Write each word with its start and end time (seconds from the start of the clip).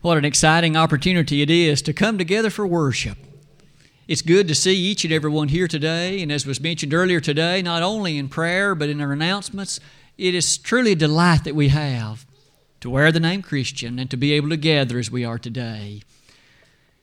What 0.00 0.16
an 0.16 0.24
exciting 0.24 0.76
opportunity 0.76 1.42
it 1.42 1.50
is 1.50 1.82
to 1.82 1.92
come 1.92 2.18
together 2.18 2.50
for 2.50 2.64
worship. 2.64 3.18
It's 4.06 4.22
good 4.22 4.46
to 4.46 4.54
see 4.54 4.76
each 4.76 5.04
and 5.04 5.12
every 5.12 5.28
one 5.28 5.48
here 5.48 5.66
today, 5.66 6.22
and 6.22 6.30
as 6.30 6.46
was 6.46 6.60
mentioned 6.60 6.94
earlier 6.94 7.18
today, 7.18 7.62
not 7.62 7.82
only 7.82 8.16
in 8.16 8.28
prayer 8.28 8.76
but 8.76 8.88
in 8.88 9.00
our 9.00 9.10
announcements, 9.10 9.80
it 10.16 10.36
is 10.36 10.56
truly 10.56 10.92
a 10.92 10.96
delight 10.96 11.42
that 11.42 11.56
we 11.56 11.68
have 11.70 12.26
to 12.80 12.88
wear 12.88 13.10
the 13.10 13.18
name 13.18 13.42
Christian 13.42 13.98
and 13.98 14.08
to 14.08 14.16
be 14.16 14.32
able 14.34 14.50
to 14.50 14.56
gather 14.56 15.00
as 15.00 15.10
we 15.10 15.24
are 15.24 15.36
today. 15.38 16.02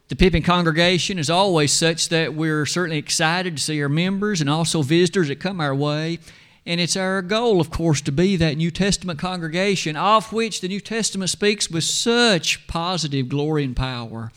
The 0.07 0.15
Pippin 0.15 0.41
congregation 0.41 1.19
is 1.19 1.29
always 1.29 1.73
such 1.73 2.07
that 2.09 2.33
we're 2.33 2.65
certainly 2.65 2.97
excited 2.97 3.57
to 3.57 3.63
see 3.63 3.81
our 3.81 3.89
members 3.89 4.39
and 4.39 4.49
also 4.49 4.81
visitors 4.83 5.27
that 5.27 5.41
come 5.41 5.59
our 5.59 5.75
way. 5.75 6.19
And 6.67 6.81
it's 6.81 6.97
our 6.97 7.21
goal, 7.21 7.61
of 7.61 7.69
course, 7.69 8.01
to 8.01 8.11
be 8.11 8.35
that 8.37 8.57
New 8.57 8.71
Testament 8.71 9.19
congregation 9.19 9.95
of 9.95 10.33
which 10.33 10.61
the 10.61 10.67
New 10.67 10.79
Testament 10.79 11.29
speaks 11.29 11.69
with 11.69 11.83
such 11.83 12.65
positive 12.65 13.29
glory 13.29 13.63
and 13.63 13.75
power. 13.75 14.31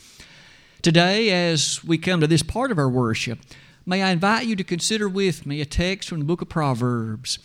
Today, 0.83 1.31
as 1.31 1.83
we 1.83 1.97
come 1.97 2.21
to 2.21 2.27
this 2.27 2.43
part 2.43 2.71
of 2.71 2.79
our 2.79 2.89
worship, 2.89 3.39
may 3.87 4.03
I 4.03 4.11
invite 4.11 4.47
you 4.47 4.57
to 4.57 4.65
consider 4.65 5.09
with 5.09 5.47
me 5.47 5.63
a 5.63 5.65
text 5.65 6.09
from 6.09 6.19
the 6.19 6.27
book 6.27 6.43
of 6.43 6.51
Proverbs. 6.51 7.39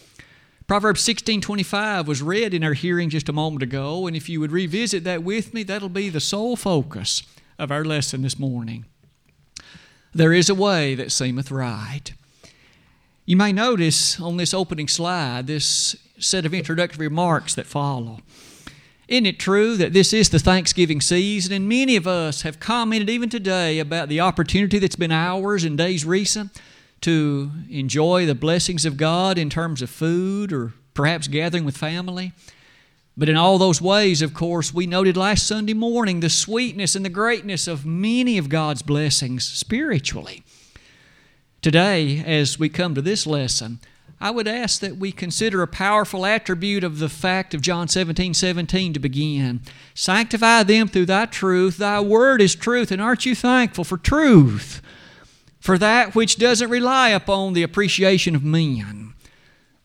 Proverbs 0.67 1.01
16:25 1.01 2.05
was 2.05 2.21
read 2.21 2.53
in 2.53 2.63
our 2.63 2.73
hearing 2.73 3.09
just 3.09 3.29
a 3.29 3.33
moment 3.33 3.63
ago, 3.63 4.05
and 4.05 4.17
if 4.17 4.27
you 4.27 4.41
would 4.41 4.51
revisit 4.51 5.05
that 5.05 5.23
with 5.23 5.53
me, 5.53 5.63
that'll 5.63 5.87
be 5.87 6.09
the 6.09 6.19
sole 6.19 6.57
focus 6.57 7.23
of 7.57 7.71
our 7.71 7.85
lesson 7.85 8.21
this 8.21 8.37
morning. 8.37 8.85
There 10.13 10.33
is 10.33 10.49
a 10.49 10.55
way 10.55 10.93
that 10.95 11.11
seemeth 11.11 11.51
right. 11.51 12.11
You 13.25 13.37
may 13.37 13.53
notice 13.53 14.19
on 14.19 14.35
this 14.35 14.53
opening 14.53 14.89
slide 14.89 15.47
this 15.47 15.95
set 16.19 16.45
of 16.45 16.53
introductory 16.53 17.07
remarks 17.07 17.55
that 17.55 17.65
follow. 17.65 18.19
Isn't 19.07 19.25
it 19.25 19.39
true 19.39 19.77
that 19.77 19.93
this 19.93 20.11
is 20.11 20.29
the 20.29 20.39
Thanksgiving 20.39 20.99
season, 20.99 21.53
and 21.53 21.69
many 21.69 21.95
of 21.95 22.05
us 22.05 22.41
have 22.41 22.59
commented 22.59 23.09
even 23.09 23.29
today 23.29 23.79
about 23.79 24.09
the 24.09 24.19
opportunity 24.19 24.77
that's 24.77 24.97
been 24.97 25.11
ours 25.11 25.63
in 25.63 25.77
days 25.77 26.03
recent 26.03 26.51
to 26.99 27.49
enjoy 27.69 28.25
the 28.25 28.35
blessings 28.35 28.83
of 28.85 28.97
God 28.97 29.37
in 29.37 29.49
terms 29.49 29.81
of 29.81 29.89
food 29.89 30.51
or 30.51 30.73
perhaps 30.93 31.29
gathering 31.29 31.63
with 31.63 31.77
family? 31.77 32.33
But 33.15 33.29
in 33.29 33.37
all 33.37 33.57
those 33.57 33.81
ways, 33.81 34.21
of 34.21 34.33
course, 34.33 34.73
we 34.73 34.85
noted 34.85 35.15
last 35.15 35.47
Sunday 35.47 35.73
morning 35.73 36.19
the 36.19 36.29
sweetness 36.29 36.93
and 36.93 37.05
the 37.05 37.09
greatness 37.09 37.69
of 37.69 37.85
many 37.85 38.37
of 38.37 38.49
God's 38.49 38.81
blessings 38.81 39.45
spiritually. 39.45 40.43
Today, 41.63 42.21
as 42.25 42.59
we 42.59 42.67
come 42.67 42.93
to 42.93 43.01
this 43.01 43.25
lesson, 43.25 43.79
I 44.19 44.31
would 44.31 44.49
ask 44.49 44.81
that 44.81 44.97
we 44.97 45.13
consider 45.13 45.61
a 45.61 45.67
powerful 45.67 46.25
attribute 46.25 46.83
of 46.83 46.99
the 46.99 47.07
fact 47.07 47.53
of 47.53 47.61
John 47.61 47.87
17 47.87 48.33
17 48.33 48.91
to 48.91 48.99
begin. 48.99 49.61
Sanctify 49.93 50.63
them 50.63 50.89
through 50.89 51.05
thy 51.05 51.25
truth. 51.25 51.77
Thy 51.77 52.01
word 52.01 52.41
is 52.41 52.53
truth. 52.53 52.91
And 52.91 53.01
aren't 53.01 53.25
you 53.25 53.33
thankful 53.33 53.85
for 53.85 53.97
truth? 53.97 54.81
For 55.61 55.77
that 55.77 56.13
which 56.13 56.35
doesn't 56.35 56.69
rely 56.69 57.11
upon 57.11 57.53
the 57.53 57.63
appreciation 57.63 58.35
of 58.35 58.43
men. 58.43 59.13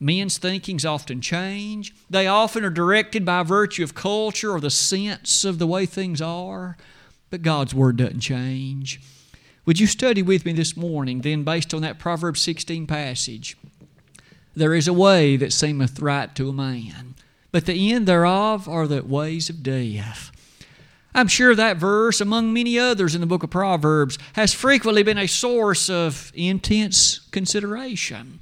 Men's 0.00 0.36
thinkings 0.36 0.84
often 0.84 1.20
change. 1.20 1.94
They 2.10 2.26
often 2.26 2.64
are 2.64 2.70
directed 2.70 3.24
by 3.24 3.44
virtue 3.44 3.84
of 3.84 3.94
culture 3.94 4.50
or 4.50 4.58
the 4.58 4.68
sense 4.68 5.44
of 5.44 5.60
the 5.60 5.66
way 5.68 5.86
things 5.86 6.20
are. 6.20 6.76
But 7.30 7.42
God's 7.42 7.72
Word 7.72 7.98
doesn't 7.98 8.18
change. 8.18 9.00
Would 9.68 9.78
you 9.78 9.86
study 9.86 10.22
with 10.22 10.46
me 10.46 10.54
this 10.54 10.78
morning, 10.78 11.20
then, 11.20 11.44
based 11.44 11.74
on 11.74 11.82
that 11.82 11.98
Proverbs 11.98 12.40
16 12.40 12.86
passage? 12.86 13.54
There 14.56 14.72
is 14.72 14.88
a 14.88 14.94
way 14.94 15.36
that 15.36 15.52
seemeth 15.52 16.00
right 16.00 16.34
to 16.36 16.48
a 16.48 16.54
man, 16.54 17.16
but 17.52 17.66
the 17.66 17.92
end 17.92 18.08
thereof 18.08 18.66
are 18.66 18.86
the 18.86 19.04
ways 19.04 19.50
of 19.50 19.62
death. 19.62 20.32
I'm 21.14 21.28
sure 21.28 21.54
that 21.54 21.76
verse, 21.76 22.18
among 22.18 22.54
many 22.54 22.78
others 22.78 23.14
in 23.14 23.20
the 23.20 23.26
book 23.26 23.42
of 23.42 23.50
Proverbs, 23.50 24.18
has 24.32 24.54
frequently 24.54 25.02
been 25.02 25.18
a 25.18 25.28
source 25.28 25.90
of 25.90 26.32
intense 26.34 27.18
consideration. 27.30 28.40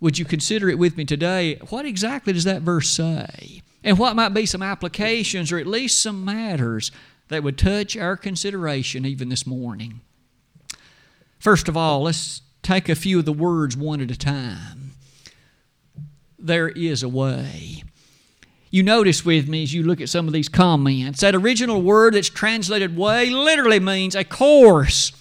Would 0.00 0.18
you 0.18 0.26
consider 0.26 0.68
it 0.68 0.78
with 0.78 0.98
me 0.98 1.06
today? 1.06 1.54
What 1.70 1.86
exactly 1.86 2.34
does 2.34 2.44
that 2.44 2.60
verse 2.60 2.90
say? 2.90 3.62
And 3.82 3.98
what 3.98 4.16
might 4.16 4.34
be 4.34 4.44
some 4.44 4.62
applications 4.62 5.50
or 5.50 5.56
at 5.56 5.66
least 5.66 5.98
some 5.98 6.26
matters 6.26 6.90
that 7.28 7.42
would 7.42 7.58
touch 7.58 7.96
our 7.96 8.16
consideration 8.16 9.04
even 9.06 9.28
this 9.28 9.46
morning. 9.46 10.00
First 11.38 11.68
of 11.68 11.76
all, 11.76 12.02
let's 12.02 12.42
take 12.62 12.88
a 12.88 12.94
few 12.94 13.18
of 13.18 13.24
the 13.24 13.32
words 13.32 13.76
one 13.76 14.00
at 14.00 14.10
a 14.10 14.16
time. 14.16 14.92
There 16.38 16.68
is 16.68 17.02
a 17.02 17.08
way. 17.08 17.84
You 18.70 18.82
notice 18.82 19.24
with 19.24 19.48
me 19.48 19.62
as 19.62 19.72
you 19.72 19.84
look 19.84 20.00
at 20.00 20.08
some 20.08 20.26
of 20.26 20.32
these 20.32 20.48
comments, 20.48 21.20
that 21.20 21.34
original 21.34 21.80
word 21.80 22.14
that's 22.14 22.28
translated 22.28 22.96
way 22.96 23.30
literally 23.30 23.78
means 23.78 24.14
a 24.14 24.24
course, 24.24 25.12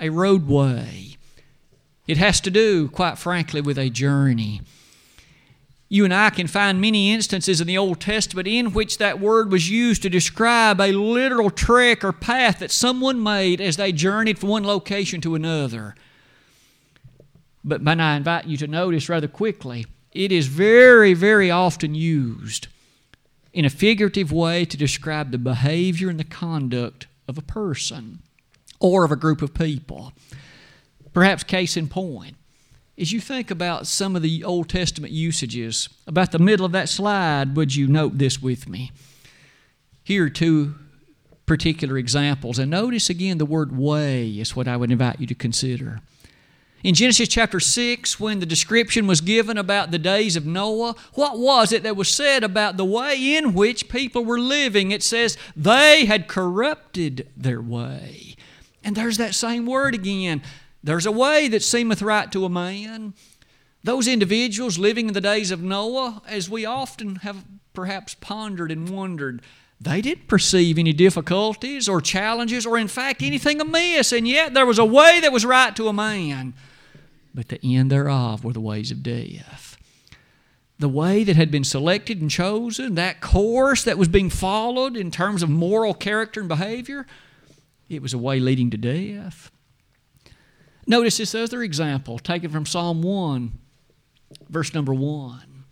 a 0.00 0.10
roadway. 0.10 1.16
It 2.06 2.16
has 2.16 2.40
to 2.40 2.50
do, 2.50 2.88
quite 2.88 3.18
frankly, 3.18 3.60
with 3.60 3.78
a 3.78 3.90
journey. 3.90 4.62
You 5.92 6.04
and 6.04 6.14
I 6.14 6.30
can 6.30 6.46
find 6.46 6.80
many 6.80 7.12
instances 7.12 7.60
in 7.60 7.66
the 7.66 7.76
Old 7.76 8.00
Testament 8.00 8.46
in 8.46 8.72
which 8.72 8.98
that 8.98 9.18
word 9.18 9.50
was 9.50 9.68
used 9.68 10.02
to 10.02 10.08
describe 10.08 10.80
a 10.80 10.92
literal 10.92 11.50
trek 11.50 12.04
or 12.04 12.12
path 12.12 12.60
that 12.60 12.70
someone 12.70 13.20
made 13.20 13.60
as 13.60 13.76
they 13.76 13.90
journeyed 13.90 14.38
from 14.38 14.50
one 14.50 14.64
location 14.64 15.20
to 15.22 15.34
another. 15.34 15.96
But 17.64 17.82
when 17.82 17.98
I 17.98 18.16
invite 18.16 18.46
you 18.46 18.56
to 18.58 18.68
notice 18.68 19.08
rather 19.08 19.26
quickly, 19.26 19.84
it 20.12 20.30
is 20.30 20.46
very, 20.46 21.12
very 21.12 21.50
often 21.50 21.96
used 21.96 22.68
in 23.52 23.64
a 23.64 23.70
figurative 23.70 24.30
way 24.30 24.64
to 24.64 24.76
describe 24.76 25.32
the 25.32 25.38
behavior 25.38 26.08
and 26.08 26.20
the 26.20 26.24
conduct 26.24 27.08
of 27.26 27.36
a 27.36 27.42
person 27.42 28.20
or 28.78 29.02
of 29.04 29.10
a 29.10 29.16
group 29.16 29.42
of 29.42 29.54
people. 29.54 30.12
Perhaps, 31.12 31.42
case 31.42 31.76
in 31.76 31.88
point, 31.88 32.36
as 33.00 33.12
you 33.12 33.20
think 33.20 33.50
about 33.50 33.86
some 33.86 34.14
of 34.14 34.20
the 34.20 34.44
Old 34.44 34.68
Testament 34.68 35.12
usages, 35.12 35.88
about 36.06 36.32
the 36.32 36.38
middle 36.38 36.66
of 36.66 36.72
that 36.72 36.88
slide, 36.88 37.56
would 37.56 37.74
you 37.74 37.88
note 37.88 38.18
this 38.18 38.42
with 38.42 38.68
me? 38.68 38.92
Here 40.04 40.26
are 40.26 40.30
two 40.30 40.74
particular 41.46 41.96
examples. 41.96 42.58
And 42.58 42.70
notice 42.70 43.08
again 43.08 43.38
the 43.38 43.46
word 43.46 43.76
way 43.76 44.28
is 44.28 44.54
what 44.54 44.68
I 44.68 44.76
would 44.76 44.92
invite 44.92 45.18
you 45.18 45.26
to 45.26 45.34
consider. 45.34 46.00
In 46.82 46.94
Genesis 46.94 47.28
chapter 47.28 47.58
6, 47.58 48.20
when 48.20 48.38
the 48.38 48.46
description 48.46 49.06
was 49.06 49.20
given 49.20 49.58
about 49.58 49.90
the 49.90 49.98
days 49.98 50.36
of 50.36 50.46
Noah, 50.46 50.94
what 51.14 51.38
was 51.38 51.72
it 51.72 51.82
that 51.82 51.96
was 51.96 52.08
said 52.08 52.44
about 52.44 52.76
the 52.76 52.84
way 52.84 53.36
in 53.36 53.54
which 53.54 53.88
people 53.88 54.24
were 54.24 54.38
living? 54.38 54.90
It 54.90 55.02
says 55.02 55.36
they 55.56 56.04
had 56.04 56.28
corrupted 56.28 57.28
their 57.36 57.60
way. 57.60 58.36
And 58.84 58.96
there's 58.96 59.18
that 59.18 59.34
same 59.34 59.66
word 59.66 59.94
again. 59.94 60.42
There's 60.82 61.06
a 61.06 61.12
way 61.12 61.48
that 61.48 61.62
seemeth 61.62 62.02
right 62.02 62.30
to 62.32 62.44
a 62.44 62.48
man. 62.48 63.14
Those 63.82 64.06
individuals 64.06 64.78
living 64.78 65.08
in 65.08 65.14
the 65.14 65.20
days 65.20 65.50
of 65.50 65.62
Noah, 65.62 66.22
as 66.26 66.50
we 66.50 66.64
often 66.64 67.16
have 67.16 67.44
perhaps 67.72 68.14
pondered 68.14 68.70
and 68.70 68.88
wondered, 68.88 69.42
they 69.80 70.02
didn't 70.02 70.28
perceive 70.28 70.78
any 70.78 70.92
difficulties 70.92 71.88
or 71.88 72.02
challenges 72.02 72.66
or, 72.66 72.76
in 72.76 72.88
fact, 72.88 73.22
anything 73.22 73.60
amiss, 73.60 74.12
and 74.12 74.28
yet 74.28 74.52
there 74.52 74.66
was 74.66 74.78
a 74.78 74.84
way 74.84 75.20
that 75.20 75.32
was 75.32 75.46
right 75.46 75.74
to 75.76 75.88
a 75.88 75.92
man. 75.92 76.52
But 77.34 77.48
the 77.48 77.60
end 77.62 77.90
thereof 77.90 78.44
were 78.44 78.52
the 78.52 78.60
ways 78.60 78.90
of 78.90 79.02
death. 79.02 79.78
The 80.78 80.88
way 80.88 81.24
that 81.24 81.36
had 81.36 81.50
been 81.50 81.64
selected 81.64 82.20
and 82.20 82.30
chosen, 82.30 82.94
that 82.94 83.20
course 83.20 83.84
that 83.84 83.98
was 83.98 84.08
being 84.08 84.30
followed 84.30 84.96
in 84.96 85.10
terms 85.10 85.42
of 85.42 85.48
moral 85.48 85.94
character 85.94 86.40
and 86.40 86.48
behavior, 86.48 87.06
it 87.88 88.02
was 88.02 88.12
a 88.12 88.18
way 88.18 88.40
leading 88.40 88.70
to 88.70 88.76
death. 88.76 89.50
Notice 90.90 91.18
this 91.18 91.36
other 91.36 91.62
example 91.62 92.18
taken 92.18 92.50
from 92.50 92.66
Psalm 92.66 93.00
1, 93.00 93.52
verse 94.48 94.74
number 94.74 94.92
1. 94.92 95.62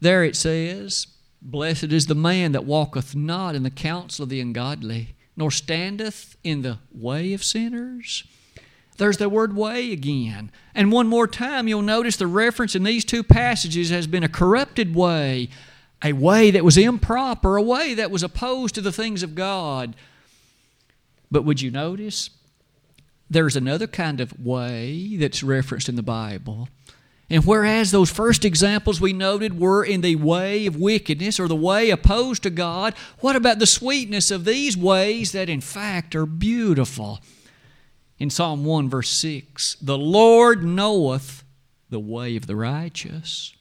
There 0.00 0.24
it 0.24 0.34
says, 0.34 1.08
Blessed 1.42 1.92
is 1.92 2.06
the 2.06 2.14
man 2.14 2.52
that 2.52 2.64
walketh 2.64 3.14
not 3.14 3.54
in 3.54 3.64
the 3.64 3.70
counsel 3.70 4.22
of 4.22 4.30
the 4.30 4.40
ungodly, 4.40 5.14
nor 5.36 5.50
standeth 5.50 6.38
in 6.42 6.62
the 6.62 6.78
way 6.90 7.34
of 7.34 7.44
sinners. 7.44 8.24
There's 8.96 9.18
the 9.18 9.28
word 9.28 9.54
way 9.54 9.92
again. 9.92 10.50
And 10.74 10.90
one 10.90 11.06
more 11.06 11.26
time, 11.26 11.68
you'll 11.68 11.82
notice 11.82 12.16
the 12.16 12.26
reference 12.26 12.74
in 12.74 12.84
these 12.84 13.04
two 13.04 13.22
passages 13.22 13.90
has 13.90 14.06
been 14.06 14.24
a 14.24 14.28
corrupted 14.28 14.94
way, 14.94 15.50
a 16.02 16.14
way 16.14 16.50
that 16.50 16.64
was 16.64 16.78
improper, 16.78 17.58
a 17.58 17.62
way 17.62 17.92
that 17.92 18.10
was 18.10 18.22
opposed 18.22 18.74
to 18.76 18.80
the 18.80 18.90
things 18.90 19.22
of 19.22 19.34
God. 19.34 19.94
But 21.30 21.44
would 21.44 21.60
you 21.60 21.70
notice 21.70 22.30
there's 23.32 23.56
another 23.56 23.86
kind 23.86 24.20
of 24.20 24.38
way 24.38 25.16
that's 25.16 25.42
referenced 25.42 25.88
in 25.88 25.96
the 25.96 26.02
Bible. 26.02 26.68
And 27.30 27.46
whereas 27.46 27.90
those 27.90 28.10
first 28.10 28.44
examples 28.44 29.00
we 29.00 29.14
noted 29.14 29.58
were 29.58 29.82
in 29.82 30.02
the 30.02 30.16
way 30.16 30.66
of 30.66 30.76
wickedness 30.76 31.40
or 31.40 31.48
the 31.48 31.56
way 31.56 31.88
opposed 31.88 32.42
to 32.42 32.50
God, 32.50 32.94
what 33.20 33.36
about 33.36 33.58
the 33.58 33.66
sweetness 33.66 34.30
of 34.30 34.44
these 34.44 34.76
ways 34.76 35.32
that 35.32 35.48
in 35.48 35.62
fact 35.62 36.14
are 36.14 36.26
beautiful? 36.26 37.20
In 38.18 38.28
Psalm 38.28 38.64
1, 38.64 38.90
verse 38.90 39.08
6, 39.08 39.76
the 39.80 39.98
Lord 39.98 40.62
knoweth 40.62 41.42
the 41.88 41.98
way 41.98 42.36
of 42.36 42.46
the 42.46 42.54
righteous. 42.54 43.54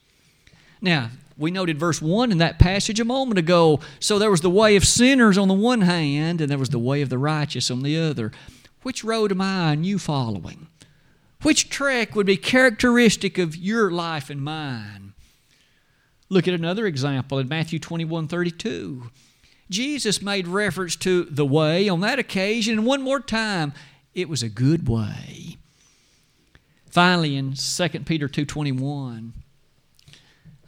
Now, 0.82 1.10
We 1.42 1.50
noted 1.50 1.80
verse 1.80 2.00
1 2.02 2.32
in 2.32 2.38
that 2.38 2.60
passage 2.60 3.00
a 3.00 3.06
moment 3.06 3.40
ago. 3.40 3.80
So 4.00 4.20
there 4.20 4.30
was 4.30 4.42
the 4.42 4.50
way 4.50 4.76
of 4.76 4.86
sinners 4.86 5.40
on 5.40 5.48
the 5.48 5.56
one 5.56 5.82
hand, 5.82 6.40
and 6.40 6.52
there 6.52 6.58
was 6.60 6.70
the 6.70 6.78
way 6.78 7.02
of 7.02 7.10
the 7.10 7.18
righteous 7.18 7.72
on 7.72 7.82
the 7.82 7.98
other. 7.98 8.32
Which 8.84 9.04
road 9.04 9.32
am 9.32 9.42
I 9.42 9.74
and 9.74 9.86
you 9.86 10.00
following? 10.00 10.68
Which 11.44 11.70
trek 11.70 12.16
would 12.16 12.28
be 12.28 12.38
characteristic 12.38 13.38
of 13.38 13.56
your 13.56 13.92
life 13.92 14.30
and 14.30 14.42
mine? 14.42 15.14
Look 16.30 16.48
at 16.48 16.54
another 16.54 16.86
example 16.86 17.40
in 17.40 17.48
Matthew 17.48 17.80
21 17.80 18.28
32. 18.28 19.10
Jesus 19.70 20.22
made 20.22 20.48
reference 20.48 20.96
to 20.98 21.24
the 21.26 21.46
way 21.46 21.88
on 21.88 22.02
that 22.02 22.20
occasion, 22.20 22.80
and 22.80 22.86
one 22.86 23.02
more 23.02 23.20
time, 23.20 23.74
it 24.14 24.30
was 24.30 24.44
a 24.44 24.50
good 24.50 24.88
way. 24.88 25.58
Finally, 26.90 27.38
in 27.38 27.54
2 27.54 27.90
Peter 28.02 28.28
2.21, 28.28 29.32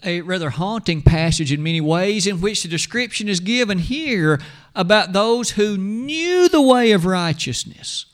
a 0.03 0.21
rather 0.21 0.49
haunting 0.49 1.01
passage 1.01 1.51
in 1.51 1.63
many 1.63 1.81
ways 1.81 2.27
in 2.27 2.41
which 2.41 2.63
the 2.63 2.69
description 2.69 3.27
is 3.27 3.39
given 3.39 3.79
here 3.79 4.39
about 4.75 5.13
those 5.13 5.51
who 5.51 5.77
knew 5.77 6.49
the 6.49 6.61
way 6.61 6.91
of 6.91 7.05
righteousness. 7.05 8.05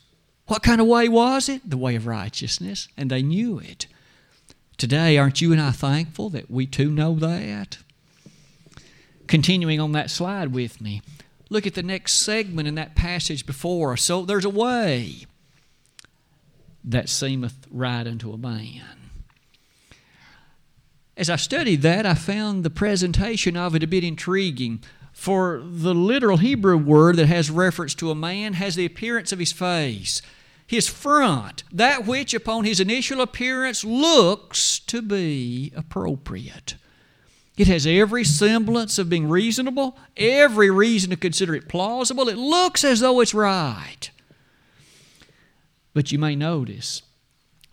What 0.46 0.62
kind 0.62 0.80
of 0.80 0.86
way 0.86 1.08
was 1.08 1.48
it? 1.48 1.68
The 1.68 1.76
way 1.76 1.94
of 1.94 2.06
righteousness, 2.06 2.88
and 2.96 3.10
they 3.10 3.22
knew 3.22 3.58
it. 3.58 3.86
Today, 4.76 5.16
aren't 5.18 5.40
you 5.40 5.52
and 5.52 5.60
I 5.60 5.70
thankful 5.70 6.30
that 6.30 6.50
we 6.50 6.66
too 6.66 6.90
know 6.90 7.14
that? 7.16 7.78
Continuing 9.26 9.78
on 9.78 9.92
that 9.92 10.10
slide 10.10 10.52
with 10.52 10.80
me, 10.80 11.02
look 11.50 11.66
at 11.66 11.74
the 11.74 11.82
next 11.82 12.14
segment 12.14 12.66
in 12.66 12.74
that 12.76 12.96
passage 12.96 13.46
before 13.46 13.92
us. 13.92 14.02
So 14.02 14.24
there's 14.24 14.44
a 14.44 14.50
way 14.50 15.26
that 16.82 17.08
seemeth 17.08 17.66
right 17.70 18.06
unto 18.06 18.32
a 18.32 18.38
man. 18.38 18.99
As 21.20 21.28
I 21.28 21.36
studied 21.36 21.82
that, 21.82 22.06
I 22.06 22.14
found 22.14 22.64
the 22.64 22.70
presentation 22.70 23.54
of 23.54 23.74
it 23.74 23.82
a 23.82 23.86
bit 23.86 24.02
intriguing. 24.02 24.82
For 25.12 25.60
the 25.62 25.92
literal 25.94 26.38
Hebrew 26.38 26.78
word 26.78 27.16
that 27.16 27.26
has 27.26 27.50
reference 27.50 27.94
to 27.96 28.10
a 28.10 28.14
man 28.14 28.54
has 28.54 28.74
the 28.74 28.86
appearance 28.86 29.30
of 29.30 29.38
his 29.38 29.52
face, 29.52 30.22
his 30.66 30.88
front, 30.88 31.62
that 31.70 32.06
which 32.06 32.32
upon 32.32 32.64
his 32.64 32.80
initial 32.80 33.20
appearance 33.20 33.84
looks 33.84 34.78
to 34.78 35.02
be 35.02 35.70
appropriate. 35.76 36.76
It 37.58 37.66
has 37.66 37.86
every 37.86 38.24
semblance 38.24 38.98
of 38.98 39.10
being 39.10 39.28
reasonable, 39.28 39.98
every 40.16 40.70
reason 40.70 41.10
to 41.10 41.16
consider 41.16 41.54
it 41.54 41.68
plausible. 41.68 42.30
It 42.30 42.38
looks 42.38 42.82
as 42.82 43.00
though 43.00 43.20
it's 43.20 43.34
right. 43.34 44.10
But 45.92 46.12
you 46.12 46.18
may 46.18 46.34
notice 46.34 47.02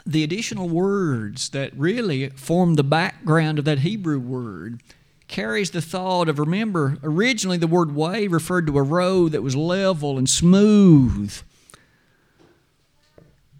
the 0.07 0.23
additional 0.23 0.69
words 0.69 1.49
that 1.49 1.77
really 1.77 2.29
form 2.29 2.75
the 2.75 2.83
background 2.83 3.59
of 3.59 3.65
that 3.65 3.79
Hebrew 3.79 4.19
word 4.19 4.81
carries 5.27 5.71
the 5.71 5.81
thought 5.81 6.29
of 6.29 6.39
remember 6.39 6.97
originally 7.03 7.57
the 7.57 7.67
word 7.67 7.93
way 7.93 8.27
referred 8.27 8.65
to 8.67 8.77
a 8.77 8.83
road 8.83 9.33
that 9.33 9.43
was 9.43 9.55
level 9.55 10.17
and 10.17 10.29
smooth. 10.29 11.37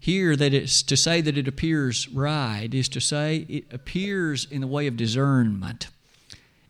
Here 0.00 0.34
that 0.36 0.54
it's 0.54 0.82
to 0.84 0.96
say 0.96 1.20
that 1.20 1.36
it 1.36 1.46
appears 1.46 2.08
right 2.08 2.72
is 2.72 2.88
to 2.90 3.00
say 3.00 3.44
it 3.48 3.64
appears 3.70 4.46
in 4.50 4.62
the 4.62 4.66
way 4.66 4.86
of 4.86 4.96
discernment. 4.96 5.88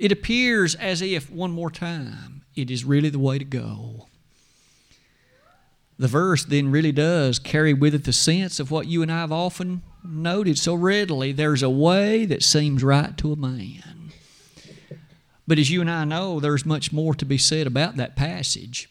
It 0.01 0.11
appears 0.11 0.75
as 0.75 1.03
if 1.03 1.31
one 1.31 1.53
more 1.53 1.71
time 1.71 2.43
it 2.57 2.69
is 2.69 2.85
really 2.85 3.11
the 3.11 3.19
way 3.21 3.39
to 3.39 3.45
go 3.45 4.08
the 5.99 6.09
verse 6.09 6.45
then 6.45 6.71
really 6.71 6.93
does 6.93 7.39
carry 7.39 7.75
with 7.75 7.95
it 7.95 8.05
the 8.05 8.13
sense 8.13 8.61
of 8.61 8.71
what 8.71 8.87
you 8.87 9.03
and 9.03 9.11
I 9.11 9.21
have 9.21 9.33
often 9.33 9.83
noted 10.05 10.59
so 10.59 10.75
readily 10.75 11.33
there's 11.33 11.63
a 11.63 11.71
way 11.71 12.25
that 12.25 12.43
seems 12.43 12.85
right 12.85 13.17
to 13.19 13.33
a 13.33 13.37
man. 13.37 14.13
But 15.47 15.59
as 15.59 15.71
you 15.71 15.81
and 15.81 15.91
I 15.91 16.05
know, 16.05 16.41
there's 16.41 16.67
much 16.67 16.93
more 16.93 17.15
to 17.15 17.25
be 17.25 17.39
said 17.39 17.67
about 17.67 17.97
that 17.97 18.17
passage. 18.17 18.89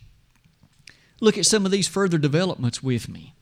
Look 1.19 1.38
at 1.38 1.45
some 1.45 1.65
of 1.65 1.71
these 1.71 1.88
further 1.88 2.18
developments 2.18 2.83
with 2.83 3.07
me. 3.07 3.33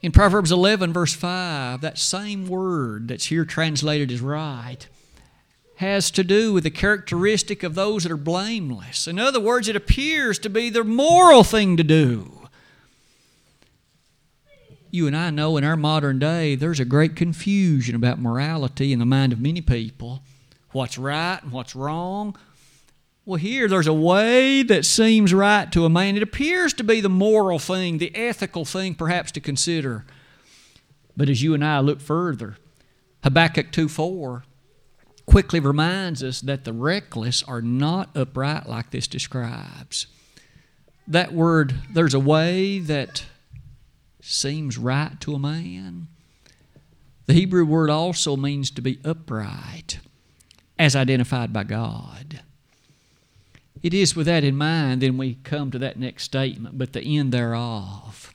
In 0.00 0.12
Proverbs 0.12 0.52
11, 0.52 0.92
verse 0.92 1.14
5, 1.14 1.80
that 1.80 1.98
same 1.98 2.46
word 2.46 3.08
that's 3.08 3.26
here 3.26 3.44
translated 3.44 4.12
as 4.12 4.20
right 4.20 4.86
has 5.76 6.10
to 6.12 6.22
do 6.22 6.52
with 6.52 6.64
the 6.64 6.70
characteristic 6.70 7.62
of 7.62 7.74
those 7.74 8.04
that 8.04 8.12
are 8.12 8.16
blameless. 8.16 9.08
In 9.08 9.18
other 9.18 9.40
words, 9.40 9.68
it 9.68 9.76
appears 9.76 10.38
to 10.40 10.48
be 10.48 10.70
the 10.70 10.84
moral 10.84 11.42
thing 11.42 11.76
to 11.76 11.84
do. 11.84 12.48
You 14.90 15.08
and 15.08 15.16
I 15.16 15.30
know 15.30 15.56
in 15.56 15.64
our 15.64 15.76
modern 15.76 16.20
day 16.20 16.54
there's 16.54 16.78
a 16.78 16.84
great 16.84 17.16
confusion 17.16 17.96
about 17.96 18.20
morality 18.20 18.92
in 18.92 19.00
the 19.00 19.04
mind 19.04 19.32
of 19.32 19.40
many 19.40 19.60
people. 19.60 20.22
What's 20.70 20.96
right 20.96 21.42
and 21.42 21.50
what's 21.50 21.74
wrong. 21.74 22.36
Well, 23.26 23.38
here 23.38 23.66
there's 23.66 23.88
a 23.88 23.92
way 23.92 24.62
that 24.62 24.84
seems 24.84 25.34
right 25.34 25.70
to 25.72 25.84
a 25.84 25.90
man. 25.90 26.16
It 26.16 26.22
appears 26.22 26.72
to 26.74 26.84
be 26.84 27.00
the 27.00 27.08
moral 27.08 27.58
thing, 27.58 27.98
the 27.98 28.14
ethical 28.14 28.64
thing 28.64 28.94
perhaps 28.94 29.32
to 29.32 29.40
consider. 29.40 30.04
But 31.16 31.28
as 31.28 31.42
you 31.42 31.54
and 31.54 31.64
I 31.64 31.80
look 31.80 32.00
further, 32.00 32.58
Habakkuk 33.24 33.72
2 33.72 33.88
4 33.88 34.44
quickly 35.26 35.60
reminds 35.60 36.22
us 36.22 36.40
that 36.42 36.64
the 36.64 36.72
reckless 36.72 37.42
are 37.42 37.62
not 37.62 38.16
upright 38.16 38.68
like 38.68 38.90
this 38.90 39.06
describes. 39.06 40.06
That 41.06 41.32
word, 41.32 41.74
there's 41.90 42.14
a 42.14 42.20
way 42.20 42.78
that 42.78 43.24
seems 44.20 44.78
right 44.78 45.20
to 45.20 45.34
a 45.34 45.38
man. 45.38 46.08
The 47.26 47.34
Hebrew 47.34 47.64
word 47.64 47.90
also 47.90 48.36
means 48.36 48.70
to 48.70 48.82
be 48.82 48.98
upright, 49.04 49.98
as 50.78 50.96
identified 50.96 51.52
by 51.52 51.64
God. 51.64 52.40
It 53.82 53.92
is 53.92 54.16
with 54.16 54.26
that 54.26 54.44
in 54.44 54.56
mind, 54.56 55.02
then 55.02 55.18
we 55.18 55.34
come 55.44 55.70
to 55.70 55.78
that 55.78 55.98
next 55.98 56.24
statement, 56.24 56.78
but 56.78 56.94
the 56.94 57.02
end 57.02 57.32
thereof. 57.32 58.34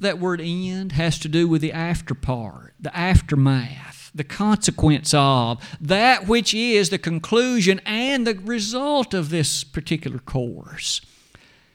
That 0.00 0.18
word 0.18 0.40
end 0.40 0.92
has 0.92 1.18
to 1.20 1.28
do 1.28 1.46
with 1.46 1.60
the 1.60 1.72
after 1.72 2.14
part, 2.14 2.74
the 2.80 2.94
aftermath 2.96 3.93
the 4.14 4.24
consequence 4.24 5.12
of, 5.12 5.60
that 5.80 6.28
which 6.28 6.54
is 6.54 6.90
the 6.90 6.98
conclusion 6.98 7.80
and 7.84 8.26
the 8.26 8.34
result 8.34 9.12
of 9.12 9.30
this 9.30 9.64
particular 9.64 10.18
course. 10.18 11.00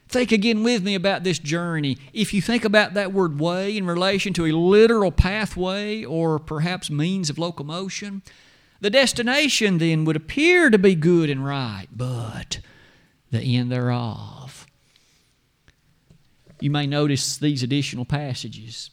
Think 0.08 0.32
again 0.32 0.64
with 0.64 0.84
me 0.84 0.96
about 0.96 1.24
this 1.24 1.38
journey. 1.38 1.98
If 2.14 2.34
you 2.34 2.42
think 2.42 2.66
about 2.66 2.96
that 2.96 3.14
word 3.14 3.40
way 3.40 3.78
in 3.78 3.86
relation 3.86 4.34
to 4.34 4.46
a 4.46 4.52
literal 4.52 5.12
pathway 5.12 6.04
or 6.04 6.40
perhaps 6.40 6.90
means 6.90 7.30
of 7.30 7.38
locomotion, 7.38 8.24
the 8.82 8.90
destination 8.90 9.78
then 9.78 10.06
would 10.06 10.16
appear 10.16 10.70
to 10.70 10.80
be 10.80 10.96
good 10.96 11.30
and 11.30 11.46
right, 11.46 11.88
but 11.92 12.60
the 13.30 13.56
end 13.56 13.72
thereof. 13.72 14.66
You 16.60 16.72
may 16.72 16.88
notice 16.88 17.38
these 17.38 17.62
additional 17.62 18.06
passages 18.06 18.90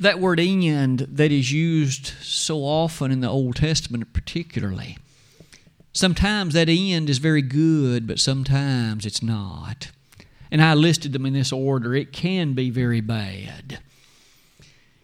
that 0.00 0.20
word 0.20 0.40
end 0.40 1.00
that 1.00 1.32
is 1.32 1.52
used 1.52 2.06
so 2.20 2.58
often 2.58 3.10
in 3.10 3.20
the 3.20 3.28
Old 3.28 3.56
Testament, 3.56 4.12
particularly. 4.12 4.98
Sometimes 5.92 6.54
that 6.54 6.68
end 6.68 7.08
is 7.08 7.18
very 7.18 7.42
good, 7.42 8.06
but 8.06 8.18
sometimes 8.18 9.06
it's 9.06 9.22
not. 9.22 9.90
And 10.50 10.62
I 10.62 10.74
listed 10.74 11.12
them 11.12 11.24
in 11.26 11.32
this 11.32 11.52
order. 11.52 11.94
It 11.94 12.12
can 12.12 12.52
be 12.52 12.70
very 12.70 13.00
bad. 13.00 13.78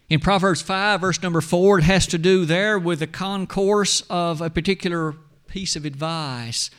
In 0.09 0.19
Proverbs 0.19 0.61
5, 0.61 1.01
verse 1.01 1.21
number 1.23 1.41
4, 1.41 1.79
it 1.79 1.83
has 1.85 2.05
to 2.07 2.19
do 2.19 2.45
there 2.45 2.77
with 2.77 2.99
the 2.99 3.07
concourse 3.07 4.03
of 4.09 4.41
a 4.41 4.49
particular 4.49 5.15
piece 5.47 5.75
of 5.75 5.85
advice. 5.85 6.69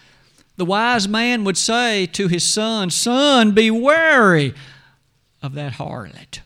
The 0.56 0.64
wise 0.64 1.08
man 1.08 1.42
would 1.42 1.56
say 1.56 2.06
to 2.06 2.28
his 2.28 2.44
son, 2.44 2.90
Son, 2.90 3.50
be 3.50 3.72
wary 3.72 4.54
of 5.42 5.54
that 5.54 5.74
harlot. 5.74 6.40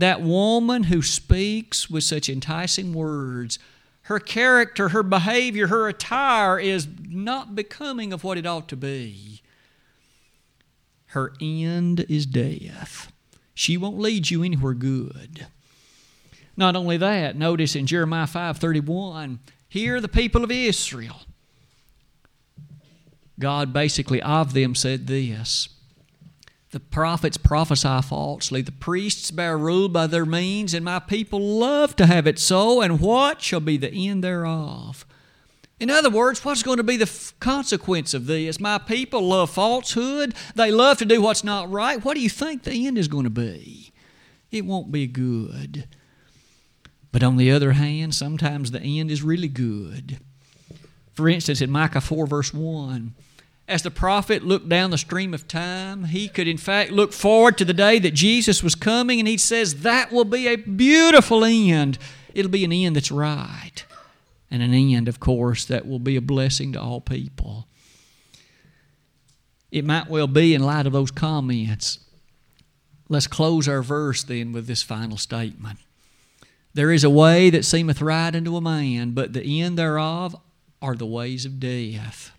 That 0.00 0.22
woman 0.22 0.84
who 0.84 1.02
speaks 1.02 1.90
with 1.90 2.04
such 2.04 2.30
enticing 2.30 2.94
words, 2.94 3.58
her 4.04 4.18
character, 4.18 4.88
her 4.88 5.02
behavior, 5.02 5.66
her 5.66 5.88
attire 5.88 6.58
is 6.58 6.88
not 7.06 7.54
becoming 7.54 8.10
of 8.10 8.24
what 8.24 8.38
it 8.38 8.46
ought 8.46 8.66
to 8.70 8.78
be. 8.78 9.42
Her 11.08 11.34
end 11.38 12.06
is 12.08 12.24
death. 12.24 13.12
She 13.52 13.76
won't 13.76 13.98
lead 13.98 14.30
you 14.30 14.42
anywhere 14.42 14.72
good. 14.72 15.46
Not 16.56 16.76
only 16.76 16.96
that, 16.96 17.36
notice 17.36 17.76
in 17.76 17.86
Jeremiah 17.86 18.26
5:31, 18.26 19.38
here 19.68 20.00
the 20.00 20.08
people 20.08 20.44
of 20.44 20.50
Israel. 20.50 21.20
God 23.38 23.74
basically 23.74 24.22
of 24.22 24.54
them 24.54 24.74
said 24.74 25.08
this 25.08 25.68
the 26.72 26.80
prophets 26.80 27.36
prophesy 27.36 28.00
falsely. 28.02 28.62
The 28.62 28.72
priests 28.72 29.30
bear 29.30 29.58
rule 29.58 29.88
by 29.88 30.06
their 30.06 30.24
means, 30.24 30.72
and 30.72 30.84
my 30.84 31.00
people 31.00 31.40
love 31.40 31.96
to 31.96 32.06
have 32.06 32.26
it 32.26 32.38
so. 32.38 32.80
And 32.80 33.00
what 33.00 33.42
shall 33.42 33.60
be 33.60 33.76
the 33.76 33.92
end 33.92 34.22
thereof? 34.22 35.04
In 35.80 35.90
other 35.90 36.10
words, 36.10 36.44
what's 36.44 36.62
going 36.62 36.76
to 36.76 36.84
be 36.84 36.96
the 36.96 37.04
f- 37.04 37.34
consequence 37.40 38.14
of 38.14 38.26
this? 38.26 38.60
My 38.60 38.78
people 38.78 39.22
love 39.22 39.50
falsehood. 39.50 40.34
They 40.54 40.70
love 40.70 40.98
to 40.98 41.04
do 41.04 41.22
what's 41.22 41.42
not 41.42 41.70
right. 41.70 42.04
What 42.04 42.14
do 42.14 42.20
you 42.20 42.28
think 42.28 42.62
the 42.62 42.86
end 42.86 42.98
is 42.98 43.08
going 43.08 43.24
to 43.24 43.30
be? 43.30 43.90
It 44.52 44.64
won't 44.64 44.92
be 44.92 45.06
good. 45.06 45.88
But 47.12 47.22
on 47.24 47.36
the 47.36 47.50
other 47.50 47.72
hand, 47.72 48.14
sometimes 48.14 48.70
the 48.70 49.00
end 49.00 49.10
is 49.10 49.22
really 49.22 49.48
good. 49.48 50.18
For 51.14 51.28
instance, 51.28 51.60
in 51.60 51.70
Micah 51.70 52.00
4, 52.00 52.26
verse 52.26 52.54
1, 52.54 53.14
as 53.70 53.82
the 53.82 53.90
prophet 53.90 54.44
looked 54.44 54.68
down 54.68 54.90
the 54.90 54.98
stream 54.98 55.32
of 55.32 55.46
time, 55.46 56.04
he 56.04 56.28
could 56.28 56.48
in 56.48 56.58
fact 56.58 56.90
look 56.90 57.12
forward 57.12 57.56
to 57.56 57.64
the 57.64 57.72
day 57.72 58.00
that 58.00 58.14
Jesus 58.14 58.64
was 58.64 58.74
coming, 58.74 59.20
and 59.20 59.28
he 59.28 59.38
says 59.38 59.82
that 59.82 60.10
will 60.10 60.24
be 60.24 60.48
a 60.48 60.56
beautiful 60.56 61.44
end. 61.44 61.96
It'll 62.34 62.50
be 62.50 62.64
an 62.64 62.72
end 62.72 62.96
that's 62.96 63.12
right, 63.12 63.84
and 64.50 64.60
an 64.60 64.74
end, 64.74 65.06
of 65.06 65.20
course, 65.20 65.64
that 65.66 65.86
will 65.86 66.00
be 66.00 66.16
a 66.16 66.20
blessing 66.20 66.72
to 66.72 66.80
all 66.80 67.00
people. 67.00 67.68
It 69.70 69.84
might 69.84 70.10
well 70.10 70.26
be, 70.26 70.52
in 70.52 70.64
light 70.64 70.86
of 70.86 70.92
those 70.92 71.12
comments, 71.12 72.00
let's 73.08 73.28
close 73.28 73.68
our 73.68 73.82
verse 73.82 74.24
then 74.24 74.50
with 74.50 74.66
this 74.66 74.82
final 74.82 75.16
statement. 75.16 75.78
There 76.74 76.90
is 76.90 77.04
a 77.04 77.10
way 77.10 77.50
that 77.50 77.64
seemeth 77.64 78.02
right 78.02 78.34
unto 78.34 78.56
a 78.56 78.60
man, 78.60 79.12
but 79.12 79.32
the 79.32 79.60
end 79.60 79.78
thereof 79.78 80.36
are 80.82 80.96
the 80.96 81.06
ways 81.06 81.44
of 81.44 81.60
death. 81.60 82.32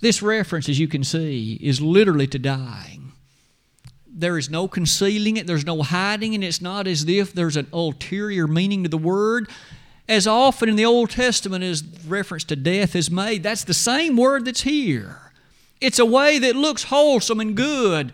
This 0.00 0.22
reference, 0.22 0.68
as 0.68 0.78
you 0.78 0.88
can 0.88 1.04
see, 1.04 1.58
is 1.62 1.80
literally 1.80 2.26
to 2.28 2.38
dying. 2.38 3.12
There 4.06 4.38
is 4.38 4.50
no 4.50 4.68
concealing 4.68 5.36
it, 5.36 5.46
there's 5.46 5.66
no 5.66 5.82
hiding 5.82 6.34
it, 6.34 6.44
it's 6.44 6.60
not 6.60 6.86
as 6.86 7.08
if 7.08 7.32
there's 7.32 7.56
an 7.56 7.66
ulterior 7.72 8.46
meaning 8.46 8.82
to 8.84 8.88
the 8.88 8.98
word. 8.98 9.48
As 10.08 10.26
often 10.26 10.68
in 10.68 10.76
the 10.76 10.84
Old 10.84 11.10
Testament 11.10 11.64
as 11.64 11.82
reference 12.06 12.44
to 12.44 12.56
death 12.56 12.94
is 12.94 13.10
made, 13.10 13.42
that's 13.42 13.64
the 13.64 13.74
same 13.74 14.16
word 14.16 14.44
that's 14.44 14.62
here. 14.62 15.32
It's 15.80 15.98
a 15.98 16.04
way 16.04 16.38
that 16.38 16.54
looks 16.54 16.84
wholesome 16.84 17.40
and 17.40 17.56
good. 17.56 18.12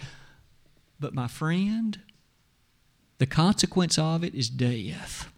But, 0.99 1.15
my 1.15 1.29
friend, 1.29 1.99
the 3.19 3.27
consequence 3.27 3.99
of 3.99 4.25
it 4.25 4.35
is 4.35 4.49
death. 4.49 5.31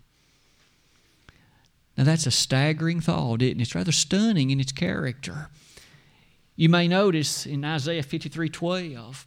Now, 1.96 2.04
that's 2.04 2.26
a 2.26 2.30
staggering 2.30 3.00
thought, 3.00 3.42
isn't 3.42 3.58
it? 3.58 3.62
It's 3.62 3.74
rather 3.74 3.92
stunning 3.92 4.50
in 4.50 4.60
its 4.60 4.72
character. 4.72 5.48
You 6.62 6.68
may 6.68 6.86
notice 6.86 7.44
in 7.44 7.64
Isaiah 7.64 8.04
53 8.04 8.48
12, 8.48 9.26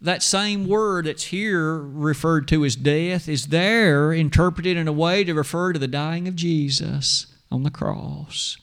that 0.00 0.22
same 0.22 0.68
word 0.68 1.06
that's 1.06 1.24
here 1.24 1.76
referred 1.76 2.46
to 2.46 2.64
as 2.64 2.76
death 2.76 3.28
is 3.28 3.48
there 3.48 4.12
interpreted 4.12 4.76
in 4.76 4.86
a 4.86 4.92
way 4.92 5.24
to 5.24 5.34
refer 5.34 5.72
to 5.72 5.78
the 5.80 5.88
dying 5.88 6.28
of 6.28 6.36
Jesus 6.36 7.26
on 7.50 7.64
the 7.64 7.70
cross. 7.72 8.58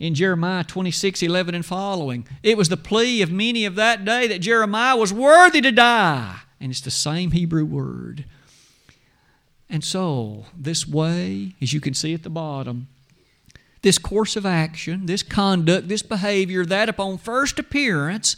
In 0.00 0.14
Jeremiah 0.14 0.64
26 0.64 1.22
11 1.22 1.54
and 1.54 1.66
following, 1.66 2.26
it 2.42 2.56
was 2.56 2.70
the 2.70 2.78
plea 2.78 3.20
of 3.20 3.30
many 3.30 3.66
of 3.66 3.74
that 3.74 4.02
day 4.02 4.26
that 4.26 4.38
Jeremiah 4.38 4.96
was 4.96 5.12
worthy 5.12 5.60
to 5.60 5.70
die. 5.70 6.38
And 6.58 6.70
it's 6.70 6.80
the 6.80 6.90
same 6.90 7.32
Hebrew 7.32 7.66
word. 7.66 8.24
And 9.68 9.84
so, 9.84 10.46
this 10.56 10.88
way, 10.88 11.56
as 11.60 11.74
you 11.74 11.80
can 11.82 11.92
see 11.92 12.14
at 12.14 12.22
the 12.22 12.30
bottom, 12.30 12.88
this 13.82 13.98
course 13.98 14.36
of 14.36 14.46
action, 14.46 15.06
this 15.06 15.22
conduct, 15.22 15.88
this 15.88 16.02
behavior, 16.02 16.64
that 16.64 16.88
upon 16.88 17.18
first 17.18 17.58
appearance 17.58 18.36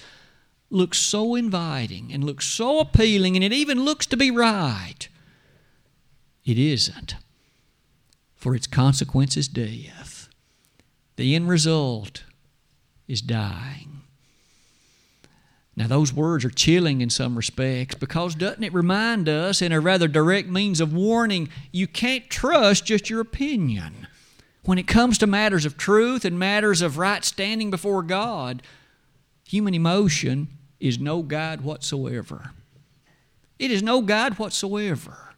looks 0.71 0.99
so 0.99 1.35
inviting 1.35 2.13
and 2.13 2.25
looks 2.25 2.47
so 2.47 2.81
appealing, 2.81 3.37
and 3.37 3.45
it 3.45 3.53
even 3.53 3.85
looks 3.85 4.07
to 4.07 4.17
be 4.17 4.31
right. 4.31 5.09
It 6.45 6.59
isn't, 6.59 7.17
for 8.35 8.55
its 8.55 8.67
consequence 8.67 9.37
is 9.37 9.49
death. 9.49 10.29
The 11.17 11.35
end 11.35 11.49
result 11.49 12.25
is 13.07 13.21
dying. 13.23 14.03
Now, 15.77 15.89
those 15.89 16.13
words 16.13 16.45
are 16.45 16.51
chilling 16.51 17.01
in 17.01 17.11
some 17.11 17.37
respects 17.37 17.97
because 17.97 18.35
doesn't 18.35 18.63
it 18.63 18.73
remind 18.73 19.29
us, 19.29 19.61
in 19.61 19.73
a 19.73 19.81
rather 19.81 20.07
direct 20.07 20.49
means 20.49 20.81
of 20.81 20.95
warning, 20.95 21.49
you 21.73 21.87
can't 21.87 22.31
trust 22.31 22.87
just 22.87 23.11
your 23.11 23.21
opinion. 23.21 24.07
When 24.65 24.79
it 24.79 24.87
comes 24.87 25.19
to 25.19 25.27
matters 25.27 25.67
of 25.67 25.77
truth 25.77 26.25
and 26.25 26.39
matters 26.39 26.81
of 26.81 26.97
right 26.97 27.25
standing 27.25 27.71
before 27.71 28.03
God, 28.03 28.63
human 29.47 29.75
emotion 29.75 30.49
is 30.81 30.99
no 30.99 31.23
guide 31.23 31.61
whatsoever. 31.61 32.53
It 33.59 33.71
is 33.71 33.83
no 33.83 34.01
guide 34.01 34.39
whatsoever. 34.39 35.35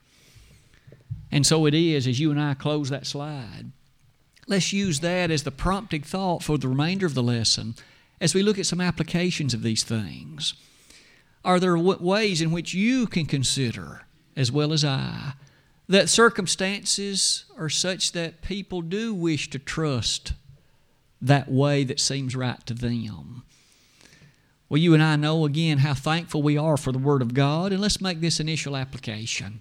And 1.30 1.44
so 1.44 1.66
it 1.66 1.74
is 1.74 2.06
as 2.06 2.20
you 2.20 2.30
and 2.30 2.40
I 2.40 2.54
close 2.54 2.88
that 2.90 3.06
slide. 3.06 3.72
Let's 4.46 4.72
use 4.72 5.00
that 5.00 5.30
as 5.30 5.42
the 5.42 5.50
prompting 5.50 6.02
thought 6.02 6.44
for 6.44 6.56
the 6.56 6.68
remainder 6.68 7.04
of 7.04 7.14
the 7.14 7.22
lesson 7.22 7.74
as 8.20 8.32
we 8.32 8.42
look 8.42 8.58
at 8.58 8.66
some 8.66 8.80
applications 8.80 9.52
of 9.52 9.62
these 9.62 9.82
things. 9.82 10.54
Are 11.44 11.58
there 11.58 11.76
ways 11.76 12.40
in 12.40 12.52
which 12.52 12.74
you 12.74 13.06
can 13.06 13.26
consider, 13.26 14.02
as 14.36 14.52
well 14.52 14.72
as 14.72 14.84
I, 14.84 15.34
that 15.88 16.08
circumstances 16.08 17.44
are 17.56 17.68
such 17.68 18.12
that 18.12 18.42
people 18.42 18.82
do 18.82 19.14
wish 19.14 19.50
to 19.50 19.58
trust 19.58 20.32
that 21.20 21.50
way 21.50 21.84
that 21.84 22.00
seems 22.00 22.34
right 22.34 22.64
to 22.66 22.74
them? 22.74 23.42
Well, 24.68 24.78
you 24.78 24.94
and 24.94 25.02
I 25.02 25.16
know 25.16 25.44
again 25.44 25.78
how 25.78 25.94
thankful 25.94 26.42
we 26.42 26.58
are 26.58 26.76
for 26.76 26.90
the 26.90 26.98
Word 26.98 27.22
of 27.22 27.34
God, 27.34 27.72
and 27.72 27.80
let's 27.80 28.00
make 28.00 28.20
this 28.20 28.40
initial 28.40 28.76
application. 28.76 29.60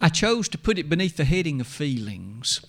I 0.00 0.08
chose 0.08 0.48
to 0.50 0.58
put 0.58 0.78
it 0.78 0.88
beneath 0.88 1.16
the 1.16 1.24
heading 1.24 1.60
of 1.60 1.66
feelings 1.66 2.60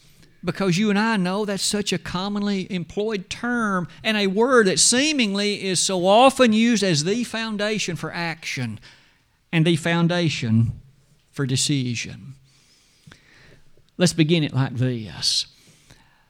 because 0.43 0.77
you 0.77 0.89
and 0.89 0.97
I 0.97 1.17
know 1.17 1.43
that's 1.43 1.63
such 1.63 1.91
a 1.91 1.97
commonly 1.97 2.71
employed 2.71 3.29
term 3.29 3.87
and 4.03 4.15
a 4.15 4.27
word 4.27 4.67
that 4.67 4.79
seemingly 4.79 5.65
is 5.65 5.79
so 5.79 6.05
often 6.05 6.53
used 6.53 6.83
as 6.83 7.03
the 7.03 7.23
foundation 7.23 7.95
for 7.95 8.13
action 8.13 8.79
and 9.51 9.65
the 9.65 9.75
foundation 9.75 10.79
for 11.37 11.45
decision. 11.45 12.33
Let's 13.95 14.11
begin 14.11 14.43
it 14.43 14.53
like 14.53 14.75
this. 14.75 15.45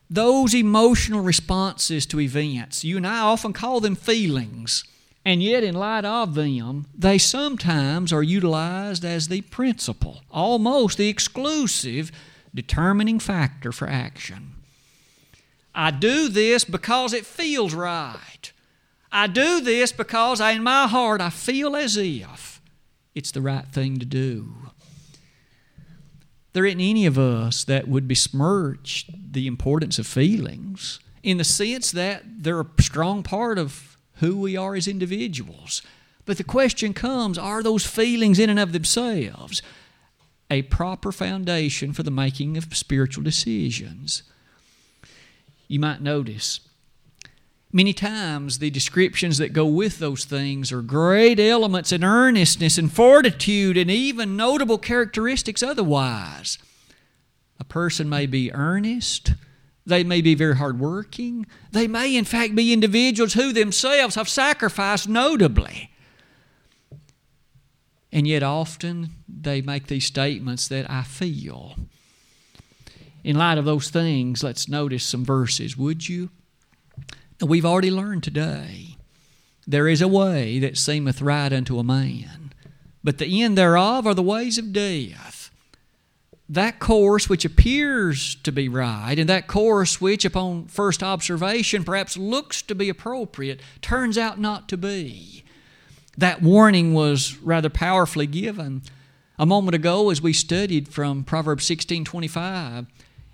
Those 0.10 0.54
emotional 0.54 1.22
responses 1.22 2.06
to 2.08 2.20
events, 2.20 2.84
you 2.84 2.98
and 2.98 3.08
I 3.08 3.20
often 3.20 3.54
call 3.54 3.80
them 3.80 3.96
feelings, 3.96 4.84
and 5.26 5.42
yet, 5.42 5.64
in 5.64 5.76
light 5.76 6.06
of 6.06 6.36
them, 6.36 6.88
they 6.98 7.18
sometimes 7.18 8.14
are 8.14 8.24
utilized 8.24 9.04
as 9.04 9.28
the 9.28 9.42
principal, 9.42 10.22
almost 10.30 10.98
the 10.98 11.10
exclusive 11.10 12.12
determining 12.54 13.20
factor 13.20 13.72
for 13.72 13.88
action. 13.88 14.56
I 15.74 15.92
do 15.92 16.28
this 16.30 16.64
because 16.64 17.14
it 17.14 17.26
feels 17.26 17.74
right. 17.74 18.52
I 19.12 19.28
do 19.28 19.62
this 19.62 19.92
because 19.92 20.42
I, 20.42 20.52
in 20.52 20.64
my 20.64 20.88
heart 20.88 21.22
I 21.22 21.30
feel 21.30 21.76
as 21.76 21.98
if 21.98 22.62
it's 23.16 23.32
the 23.32 23.42
right 23.42 23.68
thing 23.68 24.00
to 24.00 24.06
do. 24.06 24.66
There 26.58 26.66
isn't 26.66 26.82
any 26.82 27.06
of 27.06 27.20
us 27.20 27.64
that 27.66 27.88
would 27.88 28.08
besmirch 28.08 29.06
the 29.32 29.46
importance 29.46 30.00
of 30.00 30.08
feelings 30.08 31.00
in 31.22 31.38
the 31.38 31.44
sense 31.44 31.92
that 31.92 32.24
they're 32.26 32.62
a 32.62 32.82
strong 32.82 33.22
part 33.22 33.60
of 33.60 33.96
who 34.16 34.40
we 34.40 34.58
are 34.58 34.74
as 34.74 34.88
individuals. 34.88 35.84
But 36.26 36.38
the 36.38 36.44
question 36.44 36.96
comes 36.96 37.38
are 37.38 37.62
those 37.62 37.86
feelings 37.86 38.40
in 38.40 38.50
and 38.50 38.60
of 38.60 38.72
themselves 38.72 39.62
a 40.50 40.64
proper 40.64 41.12
foundation 41.12 41.94
for 41.94 42.02
the 42.02 42.10
making 42.10 42.58
of 42.58 42.76
spiritual 42.76 43.24
decisions. 43.24 44.24
You 45.68 45.80
might 45.80 46.02
notice 46.02 46.62
many 47.77 47.93
times 47.93 48.57
the 48.57 48.72
descriptions 48.72 49.38
that 49.38 49.53
go 49.53 49.63
with 49.63 50.00
those 50.00 50.25
things 50.25 50.72
are 50.72 50.81
great 50.81 51.39
elements 51.39 51.91
in 51.91 52.03
earnestness 52.03 52.79
and 52.79 52.91
fortitude 52.91 53.77
and 53.77 53.91
even 53.91 54.36
notable 54.36 54.79
characteristics 54.79 55.62
otherwise. 55.62 56.57
A 57.60 57.63
person 57.63 58.10
may 58.10 58.25
be 58.25 58.51
earnest. 58.51 59.34
They 59.86 60.03
may 60.03 60.22
be 60.22 60.34
very 60.34 60.55
hardworking. 60.55 61.46
They 61.72 61.88
may, 61.88 62.15
in 62.15 62.25
fact, 62.25 62.55
be 62.55 62.74
individuals 62.74 63.34
who 63.34 63.53
themselves 63.53 64.15
have 64.15 64.27
sacrificed 64.27 65.07
notably. 65.07 65.91
And 68.12 68.27
yet, 68.27 68.41
often 68.41 69.12
they 69.29 69.62
make 69.62 69.86
these 69.86 70.05
statements 70.05 70.67
that 70.69 70.89
I 70.89 71.03
feel. 71.03 71.75
In 73.24 73.38
light 73.38 73.60
of 73.60 73.65
those 73.65 73.91
things, 73.91 74.43
let's 74.43 74.67
notice 74.67 75.03
some 75.03 75.24
verses, 75.24 75.77
would 75.77 76.10
you? 76.10 76.31
We've 77.41 77.65
already 77.65 77.91
learned 77.91 78.24
today 78.24 78.98
there 79.67 79.88
is 79.88 80.01
a 80.01 80.08
way 80.08 80.60
that 80.60 80.77
seemeth 80.77 81.22
right 81.22 81.51
unto 81.51 81.77
a 81.77 81.84
man, 81.84 82.53
but 83.03 83.17
the 83.17 83.44
end 83.44 83.58
thereof 83.58 84.08
are 84.08 84.13
the 84.13 84.24
ways 84.24 84.58
of 84.58 84.74
death. 84.74 85.51
That 86.50 86.79
course 86.79 87.27
which 87.29 87.44
appears 87.44 88.36
to 88.36 88.51
be 88.51 88.70
right, 88.70 89.20
and 89.20 89.29
that 89.29 89.48
course 89.48 90.00
which, 90.00 90.24
upon 90.24 90.67
first 90.67 91.03
observation, 91.03 91.84
perhaps 91.84 92.15
looks 92.15 92.62
to 92.63 92.74
be 92.74 92.88
appropriate, 92.88 93.62
turns 93.82 94.17
out 94.17 94.39
not 94.39 94.70
to 94.70 94.77
be 94.77 95.44
that 96.17 96.41
warning 96.41 96.94
was 96.94 97.38
rather 97.38 97.70
powerfully 97.70 98.25
given. 98.25 98.82
A 99.38 99.46
moment 99.46 99.75
ago, 99.75 100.10
as 100.10 100.22
we 100.22 100.34
studied 100.34 100.88
from 100.88 101.24
Proverbs 101.24 101.65
16 101.65 102.06
25, 102.06 102.88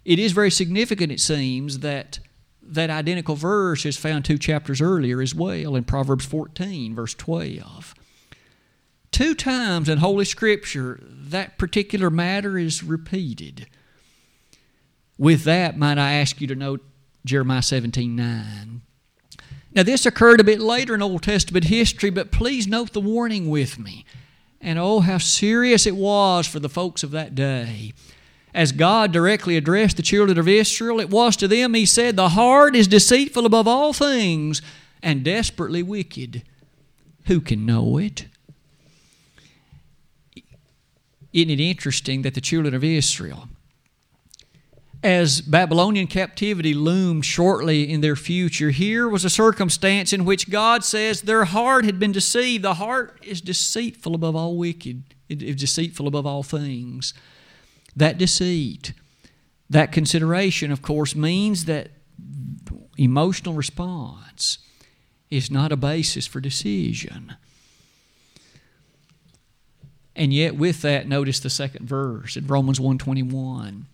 it 0.04 0.20
is 0.20 0.34
very 0.34 0.52
significant, 0.52 1.12
it 1.12 1.22
seems, 1.22 1.80
that 1.80 2.20
that 2.66 2.90
identical 2.90 3.36
verse 3.36 3.86
is 3.86 3.98
found 3.98 4.26
two 4.26 4.38
chapters 4.38 4.82
earlier 4.82 5.22
as 5.22 5.36
well 5.36 5.76
in 5.76 5.84
Proverbs 5.84 6.26
14, 6.26 6.96
verse 6.96 7.14
12. 7.14 7.94
Two 9.12 9.36
times 9.36 9.90
in 9.90 10.00
Holy 10.00 10.26
Scripture, 10.26 11.00
that 11.04 11.58
particular 11.58 12.10
matter 12.10 12.58
is 12.58 12.84
repeated. 12.84 13.68
With 15.18 15.44
that, 15.44 15.78
might 15.78 15.98
I 15.98 16.14
ask 16.14 16.42
you 16.42 16.48
to 16.48 16.56
note 16.56 16.84
Jeremiah 17.26 17.62
17 17.62 18.16
9. 18.16 18.82
Now, 19.76 19.84
this 19.84 20.06
occurred 20.06 20.40
a 20.40 20.44
bit 20.44 20.60
later 20.60 20.94
in 20.94 21.02
Old 21.02 21.24
Testament 21.24 21.66
history, 21.66 22.10
but 22.10 22.32
please 22.32 22.68
note 22.68 22.94
the 22.94 23.02
warning 23.02 23.50
with 23.50 23.80
me. 23.80 24.06
And 24.62 24.78
oh, 24.78 25.00
how 25.00 25.18
serious 25.18 25.86
it 25.86 25.96
was 25.96 26.48
for 26.48 26.60
the 26.60 26.70
folks 26.70 27.04
of 27.04 27.12
that 27.12 27.36
day. 27.36 27.94
As 28.54 28.72
God 28.72 29.12
directly 29.12 29.58
addressed 29.58 29.98
the 29.98 30.04
children 30.04 30.38
of 30.38 30.48
Israel, 30.48 31.00
it 31.00 31.10
was 31.10 31.36
to 31.38 31.48
them, 31.48 31.74
He 31.74 31.86
said, 31.86 32.16
The 32.16 32.30
heart 32.30 32.76
is 32.76 32.88
deceitful 32.88 33.46
above 33.46 33.68
all 33.68 33.94
things 33.94 34.62
and 35.02 35.24
desperately 35.24 35.82
wicked. 35.82 36.44
Who 37.26 37.42
can 37.42 37.66
know 37.66 37.98
it? 37.98 38.28
Isn't 41.32 41.50
it 41.50 41.60
interesting 41.60 42.22
that 42.22 42.36
the 42.36 42.42
children 42.42 42.76
of 42.76 42.84
Israel, 42.84 43.48
as 45.02 45.42
Babylonian 45.42 46.06
captivity 46.06 46.76
loomed 46.76 47.26
shortly 47.26 47.92
in 47.92 48.02
their 48.02 48.16
future, 48.16 48.70
here 48.70 49.10
was 49.10 49.26
a 49.26 49.30
circumstance 49.32 50.14
in 50.14 50.26
which 50.26 50.52
God 50.52 50.84
says 50.84 51.22
their 51.22 51.46
heart 51.46 51.86
had 51.86 52.00
been 52.00 52.12
deceived. 52.12 52.64
The 52.64 52.76
heart 52.76 53.18
is 53.24 53.42
deceitful 53.42 54.14
above 54.14 54.36
all 54.36 54.56
wicked, 54.56 55.04
it 55.28 55.42
is 55.42 55.56
deceitful 55.56 56.08
above 56.08 56.28
all 56.28 56.44
things. 56.44 57.16
That 57.96 58.18
deceit, 58.18 58.94
that 59.70 59.92
consideration, 59.92 60.72
of 60.72 60.82
course, 60.82 61.16
means 61.16 61.66
that 61.66 61.92
emotional 62.98 63.54
response 63.54 64.60
is 65.30 65.50
not 65.50 65.72
a 65.72 65.78
basis 65.78 66.28
for 66.28 66.40
decision. 66.40 67.36
And 70.16 70.34
yet 70.34 70.56
with 70.56 70.82
that, 70.84 71.08
notice 71.08 71.40
the 71.40 71.50
second 71.50 71.88
verse 71.88 72.38
in 72.38 72.46
Romans 72.46 72.80
121. 72.80 73.88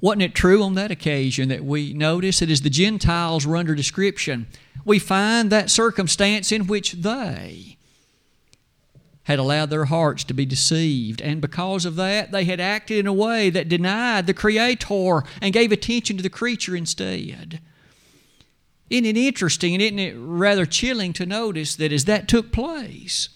Wasn't 0.00 0.22
it 0.22 0.34
true 0.34 0.62
on 0.62 0.74
that 0.74 0.90
occasion 0.90 1.48
that 1.48 1.64
we 1.64 1.92
notice 1.92 2.40
that 2.40 2.50
as 2.50 2.62
the 2.62 2.70
Gentiles 2.70 3.46
were 3.46 3.56
under 3.56 3.74
description, 3.74 4.46
we 4.84 4.98
find 4.98 5.50
that 5.50 5.70
circumstance 5.70 6.52
in 6.52 6.66
which 6.66 6.92
they 6.92 7.76
had 9.30 9.38
allowed 9.38 9.70
their 9.70 9.84
hearts 9.84 10.24
to 10.24 10.34
be 10.34 10.44
deceived, 10.44 11.20
and 11.20 11.40
because 11.40 11.84
of 11.84 11.94
that, 11.94 12.32
they 12.32 12.44
had 12.44 12.58
acted 12.58 12.98
in 12.98 13.06
a 13.06 13.12
way 13.12 13.48
that 13.48 13.68
denied 13.68 14.26
the 14.26 14.34
Creator 14.34 15.22
and 15.40 15.52
gave 15.52 15.70
attention 15.70 16.16
to 16.16 16.22
the 16.22 16.28
creature 16.28 16.74
instead. 16.74 17.60
Isn't 18.90 19.06
it 19.06 19.16
interesting 19.16 19.72
and 19.72 19.82
isn't 19.82 20.00
it 20.00 20.16
rather 20.18 20.66
chilling 20.66 21.12
to 21.12 21.26
notice 21.26 21.76
that 21.76 21.92
as 21.92 22.06
that 22.06 22.26
took 22.26 22.50
place, 22.50 23.28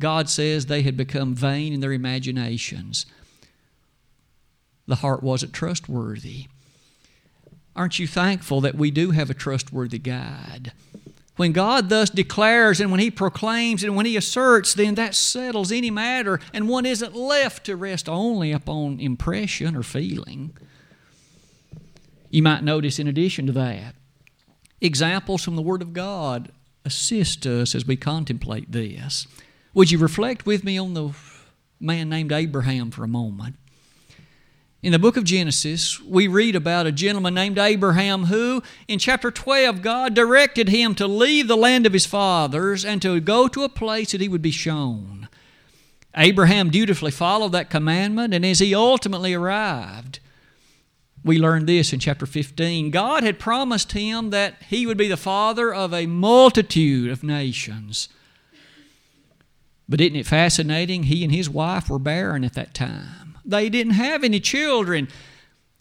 God 0.00 0.28
says 0.28 0.66
they 0.66 0.82
had 0.82 0.96
become 0.96 1.36
vain 1.36 1.72
in 1.72 1.78
their 1.78 1.92
imaginations. 1.92 3.06
The 4.88 4.96
heart 4.96 5.22
wasn't 5.22 5.52
trustworthy. 5.52 6.46
Aren't 7.76 8.00
you 8.00 8.08
thankful 8.08 8.60
that 8.62 8.74
we 8.74 8.90
do 8.90 9.12
have 9.12 9.30
a 9.30 9.34
trustworthy 9.34 10.00
guide? 10.00 10.72
When 11.40 11.52
God 11.52 11.88
thus 11.88 12.10
declares 12.10 12.82
and 12.82 12.90
when 12.90 13.00
He 13.00 13.10
proclaims 13.10 13.82
and 13.82 13.96
when 13.96 14.04
He 14.04 14.14
asserts, 14.14 14.74
then 14.74 14.94
that 14.96 15.14
settles 15.14 15.72
any 15.72 15.90
matter, 15.90 16.38
and 16.52 16.68
one 16.68 16.84
isn't 16.84 17.16
left 17.16 17.64
to 17.64 17.76
rest 17.76 18.10
only 18.10 18.52
upon 18.52 19.00
impression 19.00 19.74
or 19.74 19.82
feeling. 19.82 20.54
You 22.28 22.42
might 22.42 22.62
notice, 22.62 22.98
in 22.98 23.08
addition 23.08 23.46
to 23.46 23.52
that, 23.52 23.94
examples 24.82 25.42
from 25.42 25.56
the 25.56 25.62
Word 25.62 25.80
of 25.80 25.94
God 25.94 26.52
assist 26.84 27.46
us 27.46 27.74
as 27.74 27.86
we 27.86 27.96
contemplate 27.96 28.70
this. 28.70 29.26
Would 29.72 29.90
you 29.90 29.96
reflect 29.96 30.44
with 30.44 30.62
me 30.62 30.76
on 30.76 30.92
the 30.92 31.14
man 31.80 32.10
named 32.10 32.32
Abraham 32.32 32.90
for 32.90 33.02
a 33.02 33.08
moment? 33.08 33.56
In 34.82 34.92
the 34.92 34.98
book 34.98 35.18
of 35.18 35.24
Genesis, 35.24 36.00
we 36.00 36.26
read 36.26 36.56
about 36.56 36.86
a 36.86 36.92
gentleman 36.92 37.34
named 37.34 37.58
Abraham 37.58 38.24
who, 38.24 38.62
in 38.88 38.98
chapter 38.98 39.30
12, 39.30 39.82
God 39.82 40.14
directed 40.14 40.70
him 40.70 40.94
to 40.94 41.06
leave 41.06 41.48
the 41.48 41.56
land 41.56 41.84
of 41.84 41.92
his 41.92 42.06
fathers 42.06 42.82
and 42.82 43.02
to 43.02 43.20
go 43.20 43.46
to 43.46 43.62
a 43.62 43.68
place 43.68 44.12
that 44.12 44.22
he 44.22 44.28
would 44.28 44.40
be 44.40 44.50
shown. 44.50 45.28
Abraham 46.16 46.70
dutifully 46.70 47.10
followed 47.10 47.52
that 47.52 47.68
commandment, 47.68 48.32
and 48.32 48.44
as 48.44 48.58
he 48.58 48.74
ultimately 48.74 49.34
arrived, 49.34 50.18
we 51.22 51.38
learn 51.38 51.66
this 51.66 51.92
in 51.92 52.00
chapter 52.00 52.24
15. 52.24 52.90
God 52.90 53.22
had 53.22 53.38
promised 53.38 53.92
him 53.92 54.30
that 54.30 54.62
he 54.70 54.86
would 54.86 54.96
be 54.96 55.08
the 55.08 55.18
father 55.18 55.74
of 55.74 55.92
a 55.92 56.06
multitude 56.06 57.10
of 57.10 57.22
nations. 57.22 58.08
But 59.86 60.00
isn't 60.00 60.16
it 60.16 60.26
fascinating? 60.26 61.02
He 61.02 61.22
and 61.22 61.34
his 61.34 61.50
wife 61.50 61.90
were 61.90 61.98
barren 61.98 62.44
at 62.44 62.54
that 62.54 62.72
time. 62.72 63.29
They 63.50 63.68
didn't 63.68 63.94
have 63.94 64.22
any 64.24 64.40
children. 64.40 65.08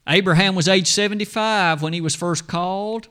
Abraham 0.08 0.56
was 0.56 0.68
age 0.68 0.88
75 0.88 1.82
when 1.82 1.94
he 1.94 2.02
was 2.02 2.16
first 2.16 2.48
called. 2.48 3.08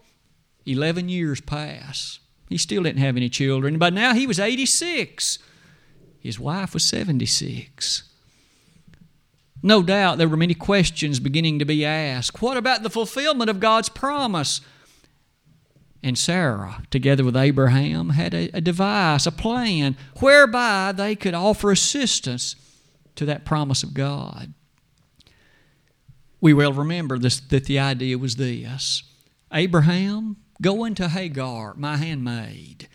11 0.66 1.08
years 1.08 1.40
passed. 1.40 2.20
He 2.48 2.58
still 2.58 2.82
didn't 2.82 3.00
have 3.00 3.16
any 3.16 3.28
children. 3.28 3.78
But 3.78 3.94
now 3.94 4.14
he 4.14 4.26
was 4.26 4.40
86. 4.40 5.38
His 6.18 6.40
wife 6.40 6.74
was 6.74 6.84
76. 6.84 8.02
No 9.62 9.82
doubt 9.82 10.18
there 10.18 10.28
were 10.28 10.36
many 10.36 10.54
questions 10.54 11.20
beginning 11.20 11.58
to 11.58 11.64
be 11.64 11.84
asked. 11.84 12.42
What 12.42 12.56
about 12.56 12.82
the 12.82 12.90
fulfillment 12.90 13.50
of 13.50 13.60
God's 13.60 13.88
promise? 13.88 14.60
And 16.02 16.18
Sarah, 16.18 16.82
together 16.90 17.24
with 17.24 17.36
Abraham, 17.36 18.10
had 18.10 18.34
a, 18.34 18.50
a, 18.54 18.60
device, 18.60 19.26
a 19.26 19.32
plan, 19.32 19.96
whereby 20.20 20.92
they 20.92 21.16
could 21.16 21.34
offer 21.34 21.72
assistance 21.72 22.54
to 23.18 23.26
that 23.26 23.44
promise 23.44 23.83
of 23.83 23.94
God. 23.94 24.54
We 26.40 26.54
well 26.54 26.72
remember 26.72 27.18
this, 27.18 27.40
that 27.40 27.64
the 27.64 27.78
idea 27.78 28.16
was 28.16 28.37
this 28.37 29.02
Abraham, 29.52 30.37
go 30.62 30.85
into 30.85 31.09
Hagar, 31.09 31.74
my 31.76 31.96
handmaid, 31.96 32.88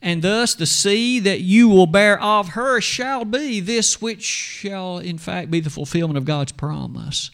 and 0.00 0.22
thus 0.22 0.54
the 0.54 0.66
seed 0.66 1.24
that 1.24 1.40
you 1.40 1.68
will 1.68 1.86
bear 1.86 2.20
of 2.22 2.50
her 2.50 2.80
shall 2.80 3.24
be 3.24 3.60
this 3.60 4.00
which 4.00 4.22
shall 4.22 4.98
in 4.98 5.18
fact 5.18 5.50
be 5.50 5.60
the 5.60 5.70
fulfillment 5.70 6.16
of 6.16 6.24
God's 6.24 6.52
promise. 6.52 7.30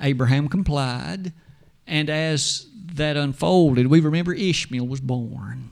Abraham 0.00 0.48
complied, 0.48 1.32
and 1.86 2.08
as 2.08 2.66
that 2.94 3.16
unfolded, 3.16 3.88
we 3.88 4.00
remember 4.00 4.32
Ishmael 4.32 4.86
was 4.86 5.00
born. 5.00 5.70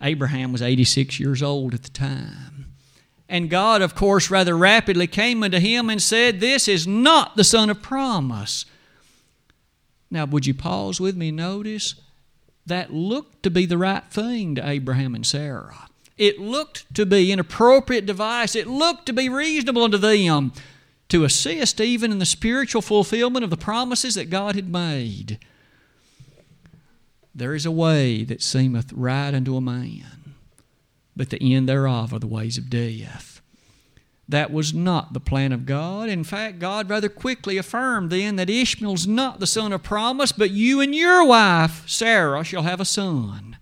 Abraham 0.00 0.52
was 0.52 0.62
86 0.62 1.20
years 1.20 1.42
old 1.42 1.74
at 1.74 1.82
the 1.82 1.90
time. 1.90 2.49
And 3.30 3.48
God, 3.48 3.80
of 3.80 3.94
course, 3.94 4.30
rather 4.30 4.54
rapidly 4.54 5.06
came 5.06 5.42
unto 5.42 5.58
him 5.58 5.88
and 5.88 6.02
said, 6.02 6.40
This 6.40 6.68
is 6.68 6.86
not 6.86 7.36
the 7.36 7.44
son 7.44 7.70
of 7.70 7.80
promise. 7.80 8.66
Now, 10.10 10.26
would 10.26 10.44
you 10.44 10.52
pause 10.52 11.00
with 11.00 11.16
me 11.16 11.28
and 11.28 11.38
notice? 11.38 11.94
that 12.70 12.92
looked 12.92 13.42
to 13.42 13.50
be 13.50 13.66
the 13.66 13.78
right 13.78 14.04
thing 14.10 14.54
to 14.54 14.66
Abraham 14.66 15.14
and 15.14 15.26
Sarah. 15.26 15.88
It 16.16 16.38
looked 16.38 16.92
to 16.94 17.06
be 17.06 17.32
an 17.32 17.38
appropriate 17.38 18.06
device. 18.06 18.54
It 18.54 18.66
looked 18.66 19.06
to 19.06 19.12
be 19.12 19.28
reasonable 19.28 19.84
unto 19.84 19.98
them 19.98 20.52
to 21.08 21.24
assist 21.24 21.80
even 21.80 22.12
in 22.12 22.18
the 22.18 22.26
spiritual 22.26 22.82
fulfillment 22.82 23.44
of 23.44 23.50
the 23.50 23.56
promises 23.56 24.14
that 24.14 24.30
God 24.30 24.54
had 24.54 24.70
made. 24.70 25.38
There 27.34 27.54
is 27.54 27.66
a 27.66 27.70
way 27.70 28.24
that 28.24 28.42
seemeth 28.42 28.92
right 28.92 29.34
unto 29.34 29.56
a 29.56 29.60
man, 29.60 30.19
but 31.20 31.28
the 31.28 31.54
end 31.54 31.68
thereof 31.68 32.14
are 32.14 32.18
the 32.18 32.26
ways 32.26 32.56
of 32.56 32.70
death. 32.70 33.42
That 34.26 34.50
was 34.50 34.72
not 34.72 35.12
the 35.12 35.20
plan 35.20 35.52
of 35.52 35.66
God. 35.66 36.08
In 36.08 36.24
fact, 36.24 36.58
God 36.58 36.88
rather 36.88 37.10
quickly 37.10 37.58
affirmed 37.58 38.08
then 38.08 38.36
that 38.36 38.48
Ishmael's 38.48 39.06
not 39.06 39.38
the 39.38 39.46
son 39.46 39.74
of 39.74 39.82
promise, 39.82 40.32
but 40.32 40.50
you 40.50 40.80
and 40.80 40.94
your 40.94 41.22
wife, 41.26 41.86
Sarah, 41.86 42.42
shall 42.42 42.62
have 42.62 42.80
a 42.80 42.86
son. 42.86 43.58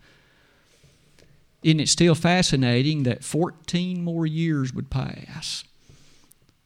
Isn't 1.65 1.81
it 1.81 1.89
still 1.89 2.15
fascinating 2.15 3.03
that 3.03 3.25
14 3.25 4.05
more 4.05 4.25
years 4.25 4.73
would 4.73 4.89
pass? 4.89 5.65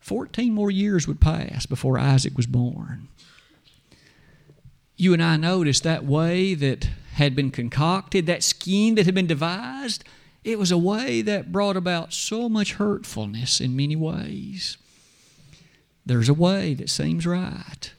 14 0.00 0.52
more 0.52 0.70
years 0.70 1.09
would 1.09 1.22
pass 1.22 1.64
before 1.64 1.98
Isaac 1.98 2.37
was 2.37 2.46
born. 2.46 3.09
You 4.98 5.14
and 5.14 5.22
I 5.22 5.38
noticed 5.38 5.85
that 5.85 6.05
way 6.05 6.52
that 6.52 6.90
had 7.14 7.35
been 7.35 7.50
concocted, 7.50 8.26
that 8.26 8.42
scheme 8.42 8.96
that 8.96 9.07
had 9.07 9.14
been 9.14 9.26
devised 9.26 10.05
it 10.44 10.59
was 10.59 10.70
a 10.70 10.78
way 10.78 11.22
that 11.22 11.52
brought 11.52 11.76
about 11.76 12.12
so 12.12 12.48
much 12.48 12.74
hurtfulness 12.74 13.61
in 13.61 13.76
many 13.76 13.96
ways. 13.96 14.76
There's 16.05 16.28
a 16.28 16.35
way 16.35 16.74
that 16.74 16.90
seems 16.90 17.26
right. 17.26 17.92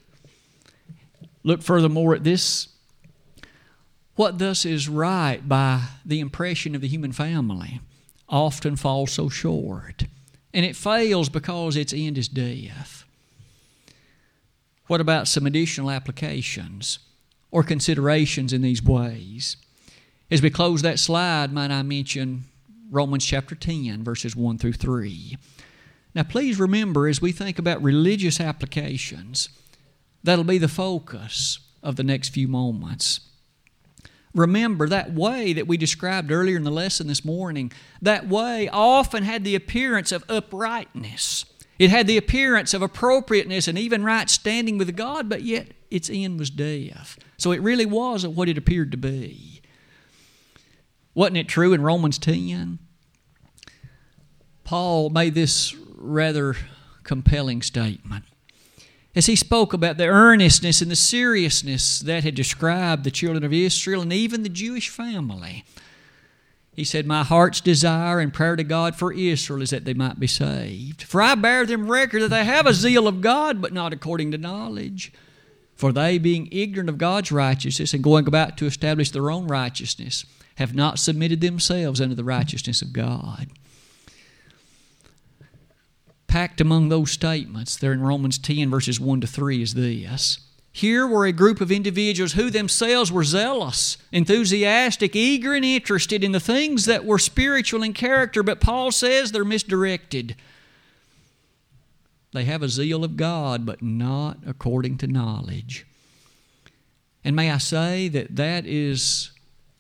Look 1.44 1.62
furthermore 1.62 2.16
at 2.16 2.24
this. 2.24 2.70
What 4.16 4.40
thus 4.40 4.66
is 4.66 4.90
right 4.90 5.48
by 5.48 5.84
the 6.06 6.20
impression 6.20 6.76
of 6.76 6.82
the 6.82 6.88
human 6.88 7.14
family 7.14 7.80
often 8.30 8.76
falls 8.76 9.12
so 9.12 9.30
short, 9.30 10.04
and 10.54 10.66
it 10.66 10.76
fails 10.76 11.30
because 11.30 11.76
its 11.76 11.94
end 11.94 12.18
is 12.18 12.28
death. 12.28 13.06
What 14.88 15.02
about 15.02 15.28
some 15.28 15.48
additional 15.48 15.90
applications 15.90 17.00
or 17.52 17.64
considerations 17.64 18.52
in 18.52 18.62
these 18.62 18.84
ways? 18.84 19.58
As 20.34 20.42
we 20.42 20.50
close 20.50 20.82
that 20.82 20.98
slide, 20.98 21.54
might 21.54 21.70
I 21.70 21.84
mention 21.84 22.46
Romans 22.90 23.24
chapter 23.24 23.54
10, 23.54 24.04
verses 24.04 24.36
1 24.36 24.58
through 24.58 24.74
3. 24.74 25.38
Now, 26.16 26.24
please 26.24 26.60
remember 26.60 27.08
as 27.08 27.22
we 27.22 27.32
think 27.32 27.60
about 27.60 27.84
religious 27.84 28.40
applications, 28.40 29.50
that'll 30.24 30.44
be 30.44 30.58
the 30.58 30.68
focus 30.68 31.60
of 31.84 31.98
the 31.98 32.04
next 32.04 32.30
few 32.30 32.48
moments. 32.48 33.20
Remember 34.34 34.90
that 34.90 35.14
way 35.14 35.54
that 35.54 35.68
we 35.68 35.78
described 35.78 36.32
earlier 36.32 36.58
in 36.58 36.64
the 36.64 36.72
lesson 36.72 37.06
this 37.06 37.24
morning, 37.24 37.72
that 38.02 38.28
way 38.28 38.68
often 38.68 39.22
had 39.22 39.44
the 39.44 39.54
appearance 39.54 40.12
of 40.12 40.26
uprightness. 40.28 41.46
It 41.78 41.92
had 41.92 42.08
the 42.08 42.18
appearance 42.18 42.74
of 42.74 42.82
appropriateness 42.82 43.68
and 43.68 43.78
even 43.78 44.04
right 44.04 44.28
standing 44.32 44.80
with 44.80 44.96
God, 44.96 45.30
but 45.30 45.44
yet 45.44 45.74
its 45.92 46.10
end 46.12 46.40
was 46.40 46.50
death. 46.50 47.20
So 47.38 47.52
it 47.52 47.62
really 47.62 47.86
wasn't 47.86 48.34
what 48.34 48.50
it 48.50 48.58
appeared 48.58 48.90
to 48.94 48.98
be. 48.98 49.53
Wasn't 51.16 51.38
it 51.38 51.48
true 51.48 51.74
in 51.74 51.82
Romans 51.82 52.18
10? 52.18 52.80
Paul 54.64 55.10
made 55.10 55.36
this 55.36 55.76
rather 55.96 56.56
compelling 57.04 57.62
statement 57.62 58.26
as 59.16 59.28
he 59.28 59.36
spoke 59.36 59.74
about 59.74 59.98
the 59.98 60.08
earnestness 60.08 60.82
and 60.82 60.90
the 60.90 60.96
seriousness 60.96 62.00
that 62.00 62.24
had 62.24 62.36
described 62.36 63.04
the 63.04 63.12
children 63.12 63.44
of 63.44 63.54
Israel 63.54 64.02
and 64.02 64.12
even 64.12 64.44
the 64.44 64.50
Jewish 64.50 64.90
family. 64.90 65.64
He 66.76 66.84
said, 66.84 67.06
My 67.06 67.24
heart's 67.24 67.62
desire 67.62 68.20
and 68.20 68.34
prayer 68.34 68.56
to 68.56 68.64
God 68.64 68.96
for 68.96 69.14
Israel 69.14 69.62
is 69.62 69.70
that 69.70 69.86
they 69.86 69.94
might 69.94 70.20
be 70.20 70.26
saved. 70.26 71.04
For 71.04 71.22
I 71.22 71.36
bear 71.36 71.68
them 71.68 71.92
record 71.92 72.24
that 72.24 72.30
they 72.30 72.46
have 72.46 72.66
a 72.66 72.74
zeal 72.74 73.08
of 73.08 73.22
God, 73.22 73.62
but 73.62 73.74
not 73.74 73.94
according 73.94 74.32
to 74.32 74.40
knowledge. 74.40 75.14
For 75.76 75.92
they, 75.92 76.18
being 76.18 76.50
ignorant 76.52 76.90
of 76.90 76.98
God's 76.98 77.32
righteousness 77.32 77.94
and 77.94 78.04
going 78.04 78.28
about 78.28 78.58
to 78.58 78.66
establish 78.66 79.12
their 79.12 79.30
own 79.30 79.48
righteousness, 79.48 80.26
have 80.56 80.76
not 80.76 81.00
submitted 81.00 81.42
themselves 81.42 82.00
unto 82.00 82.16
the 82.16 82.24
righteousness 82.24 82.82
of 82.82 82.94
God. 82.94 83.48
Packed 86.28 86.62
among 86.62 86.90
those 86.90 87.12
statements 87.12 87.76
there 87.76 87.94
in 87.94 88.02
Romans 88.02 88.38
10, 88.40 88.70
verses 88.70 89.00
1 89.00 89.22
to 89.22 89.28
3, 89.28 89.62
is 89.62 89.74
this. 89.76 90.40
Here 90.72 91.06
were 91.06 91.28
a 91.28 91.32
group 91.32 91.62
of 91.62 91.72
individuals 91.72 92.34
who 92.34 92.50
themselves 92.50 93.12
were 93.12 93.24
zealous, 93.24 93.98
enthusiastic, 94.12 95.16
eager, 95.16 95.54
and 95.54 95.64
interested 95.64 96.24
in 96.24 96.32
the 96.32 96.40
things 96.40 96.86
that 96.86 97.06
were 97.06 97.20
spiritual 97.20 97.84
in 97.84 97.94
character, 97.94 98.42
but 98.42 98.60
Paul 98.60 98.92
says 98.92 99.32
they're 99.32 99.46
misdirected. 99.46 100.36
They 102.32 102.46
have 102.46 102.64
a 102.64 102.70
zeal 102.70 103.04
of 103.04 103.16
God, 103.16 103.68
but 103.68 103.84
not 103.84 104.40
according 104.48 104.98
to 104.98 105.08
knowledge. 105.08 105.86
And 107.24 107.36
may 107.36 107.52
I 107.52 107.60
say 107.60 108.08
that 108.08 108.36
that 108.36 108.66
is 108.66 109.33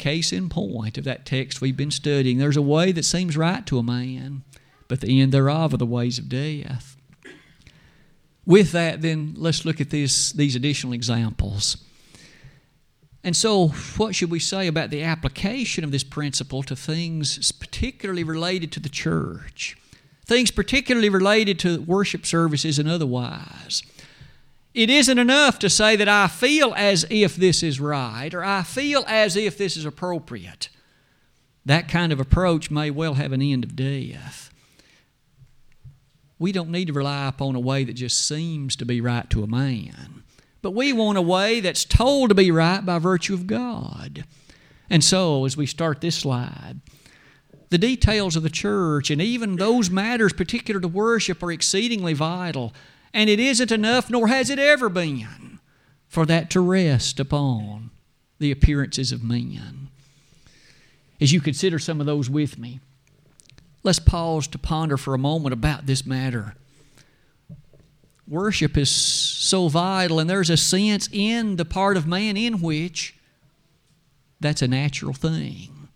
case 0.03 0.33
in 0.33 0.49
point 0.49 0.97
of 0.97 1.05
that 1.05 1.25
text 1.25 1.61
we've 1.61 1.77
been 1.77 1.89
studying. 1.89 2.37
There's 2.37 2.57
a 2.57 2.61
way 2.61 2.91
that 2.91 3.05
seems 3.05 3.37
right 3.37 3.65
to 3.67 3.77
a 3.77 3.83
man, 3.83 4.43
but 4.89 4.99
the 4.99 5.21
end 5.21 5.31
thereof 5.31 5.73
are 5.73 5.77
the 5.77 5.85
ways 5.85 6.19
of 6.19 6.27
death. 6.27 6.97
With 8.45 8.73
that, 8.73 9.01
then 9.01 9.35
let's 9.37 9.63
look 9.63 9.79
at 9.79 9.91
this, 9.91 10.33
these 10.33 10.57
additional 10.57 10.91
examples. 10.91 11.77
And 13.23 13.33
so, 13.33 13.69
what 13.95 14.13
should 14.13 14.29
we 14.29 14.39
say 14.39 14.67
about 14.67 14.89
the 14.89 15.03
application 15.03 15.85
of 15.85 15.91
this 15.91 16.03
principle 16.03 16.63
to 16.63 16.75
things 16.75 17.53
particularly 17.53 18.25
related 18.25 18.73
to 18.73 18.81
the 18.81 18.89
church? 18.89 19.77
Things 20.25 20.51
particularly 20.51 21.07
related 21.07 21.57
to 21.59 21.81
worship 21.81 22.25
services 22.25 22.77
and 22.77 22.89
otherwise. 22.89 23.83
It 24.73 24.89
isn't 24.89 25.19
enough 25.19 25.59
to 25.59 25.69
say 25.69 25.95
that 25.95 26.09
I 26.09 26.27
feel 26.27 26.73
as 26.75 27.05
if 27.09 27.35
this 27.35 27.61
is 27.61 27.79
right 27.79 28.33
or 28.33 28.43
I 28.43 28.63
feel 28.63 29.05
as 29.07 29.35
if 29.35 29.57
this 29.57 29.77
is 29.77 29.85
appropriate. 29.85 30.69
That 31.65 31.87
kind 31.87 32.11
of 32.11 32.19
approach 32.19 32.71
may 32.71 32.89
well 32.89 33.13
have 33.13 33.31
an 33.31 33.41
end 33.41 33.63
of 33.63 33.75
death. 33.75 34.49
We 36.39 36.51
don't 36.51 36.71
need 36.71 36.87
to 36.87 36.93
rely 36.93 37.27
upon 37.27 37.55
a 37.55 37.59
way 37.59 37.83
that 37.83 37.93
just 37.93 38.27
seems 38.27 38.75
to 38.77 38.85
be 38.85 38.99
right 38.99 39.29
to 39.29 39.43
a 39.43 39.47
man, 39.47 40.23
but 40.61 40.71
we 40.71 40.91
want 40.91 41.17
a 41.17 41.21
way 41.21 41.59
that's 41.59 41.85
told 41.85 42.29
to 42.29 42.35
be 42.35 42.51
right 42.51 42.85
by 42.85 42.99
virtue 42.99 43.33
of 43.33 43.47
God. 43.47 44.25
And 44.89 45.03
so, 45.03 45.45
as 45.45 45.55
we 45.55 45.65
start 45.65 46.01
this 46.01 46.17
slide, 46.17 46.81
the 47.69 47.77
details 47.77 48.35
of 48.35 48.43
the 48.43 48.49
church 48.49 49.09
and 49.09 49.21
even 49.21 49.55
those 49.55 49.89
matters 49.89 50.33
particular 50.33 50.81
to 50.81 50.87
worship 50.87 51.41
are 51.41 51.51
exceedingly 51.51 52.13
vital, 52.13 52.73
and 53.13 53.29
it 53.29 53.39
isn't 53.39 53.71
enough, 53.71 54.09
nor 54.09 54.27
has 54.27 54.49
it 54.49 54.59
ever 54.59 54.89
been, 54.89 55.59
for 56.07 56.25
that 56.25 56.49
to 56.51 56.61
rest 56.61 57.19
upon 57.19 57.91
the 58.39 58.51
appearances 58.51 59.11
of 59.11 59.23
men. 59.23 59.89
As 61.21 61.31
you 61.31 61.41
consider 61.41 61.79
some 61.79 61.99
of 61.99 62.05
those 62.05 62.29
with 62.29 62.57
me, 62.57 62.79
Let's 63.83 63.99
pause 63.99 64.47
to 64.47 64.57
ponder 64.57 64.95
for 64.95 65.13
a 65.13 65.19
moment 65.19 65.51
about 65.51 65.85
this 65.85 66.05
matter. 66.05 66.55
Worship 68.25 68.77
is 68.77 68.89
so 68.89 69.67
vital, 69.67 70.19
and 70.19 70.29
there's 70.29 70.49
a 70.49 70.55
sense 70.55 71.09
in 71.11 71.57
the 71.57 71.65
part 71.65 71.97
of 71.97 72.07
man 72.07 72.37
in 72.37 72.61
which 72.61 73.15
that's 74.39 74.61
a 74.61 74.67
natural 74.67 75.13
thing. 75.13 75.89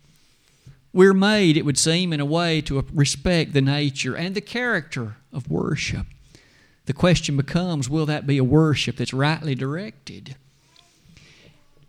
We're 0.92 1.14
made, 1.14 1.56
it 1.56 1.64
would 1.64 1.78
seem, 1.78 2.12
in 2.12 2.20
a 2.20 2.26
way 2.26 2.60
to 2.62 2.84
respect 2.92 3.54
the 3.54 3.62
nature 3.62 4.14
and 4.14 4.34
the 4.34 4.42
character 4.42 5.16
of 5.32 5.50
worship. 5.50 6.06
The 6.88 6.94
question 6.94 7.36
becomes 7.36 7.90
will 7.90 8.06
that 8.06 8.26
be 8.26 8.38
a 8.38 8.42
worship 8.42 8.96
that's 8.96 9.12
rightly 9.12 9.54
directed? 9.54 10.36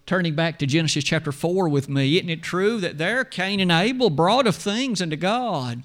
Turning 0.05 0.35
back 0.35 0.59
to 0.59 0.65
Genesis 0.65 1.05
chapter 1.05 1.31
4 1.31 1.69
with 1.69 1.87
me, 1.87 2.17
isn't 2.17 2.29
it 2.29 2.43
true 2.43 2.81
that 2.81 2.97
there 2.97 3.23
Cain 3.23 3.61
and 3.61 3.71
Abel 3.71 4.09
brought 4.09 4.45
of 4.45 4.57
things 4.57 5.01
unto 5.01 5.15
God? 5.15 5.83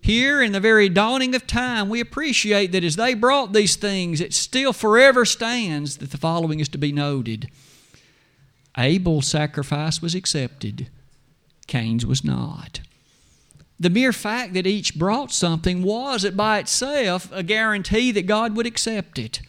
Here, 0.00 0.40
in 0.40 0.52
the 0.52 0.60
very 0.60 0.88
dawning 0.88 1.34
of 1.34 1.48
time, 1.48 1.88
we 1.88 1.98
appreciate 1.98 2.70
that 2.70 2.84
as 2.84 2.94
they 2.94 3.14
brought 3.14 3.54
these 3.54 3.74
things, 3.74 4.20
it 4.20 4.32
still 4.32 4.72
forever 4.72 5.24
stands 5.24 5.96
that 5.96 6.12
the 6.12 6.16
following 6.16 6.60
is 6.60 6.68
to 6.68 6.78
be 6.78 6.92
noted 6.92 7.50
Abel's 8.78 9.26
sacrifice 9.26 10.00
was 10.00 10.14
accepted, 10.14 10.90
Cain's 11.66 12.06
was 12.06 12.22
not. 12.22 12.82
The 13.84 13.90
mere 13.90 14.14
fact 14.14 14.54
that 14.54 14.66
each 14.66 14.98
brought 14.98 15.30
something 15.30 15.82
wasn't 15.82 16.38
by 16.38 16.58
itself 16.58 17.30
a 17.30 17.42
guarantee 17.42 18.12
that 18.12 18.24
God 18.24 18.56
would 18.56 18.64
accept 18.64 19.18
it. 19.18 19.42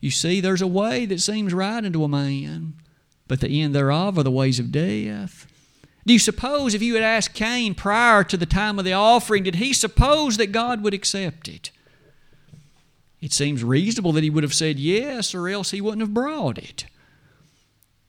You 0.00 0.10
see, 0.10 0.40
there's 0.40 0.62
a 0.62 0.66
way 0.66 1.06
that 1.06 1.20
seems 1.20 1.54
right 1.54 1.84
unto 1.84 2.02
a 2.02 2.08
man, 2.08 2.72
but 3.28 3.38
the 3.38 3.62
end 3.62 3.72
thereof 3.72 4.18
are 4.18 4.24
the 4.24 4.32
ways 4.32 4.58
of 4.58 4.72
death. 4.72 5.46
Do 6.06 6.12
you 6.12 6.18
suppose 6.18 6.74
if 6.74 6.82
you 6.82 6.94
had 6.94 7.04
asked 7.04 7.34
Cain 7.34 7.76
prior 7.76 8.24
to 8.24 8.36
the 8.36 8.46
time 8.46 8.80
of 8.80 8.84
the 8.84 8.94
offering, 8.94 9.44
did 9.44 9.54
he 9.54 9.72
suppose 9.72 10.36
that 10.36 10.50
God 10.50 10.82
would 10.82 10.92
accept 10.92 11.46
it? 11.46 11.70
It 13.20 13.32
seems 13.32 13.62
reasonable 13.62 14.10
that 14.10 14.24
he 14.24 14.30
would 14.30 14.42
have 14.42 14.52
said 14.52 14.80
yes, 14.80 15.36
or 15.36 15.48
else 15.48 15.70
he 15.70 15.80
wouldn't 15.80 16.02
have 16.02 16.12
brought 16.14 16.58
it. 16.58 16.86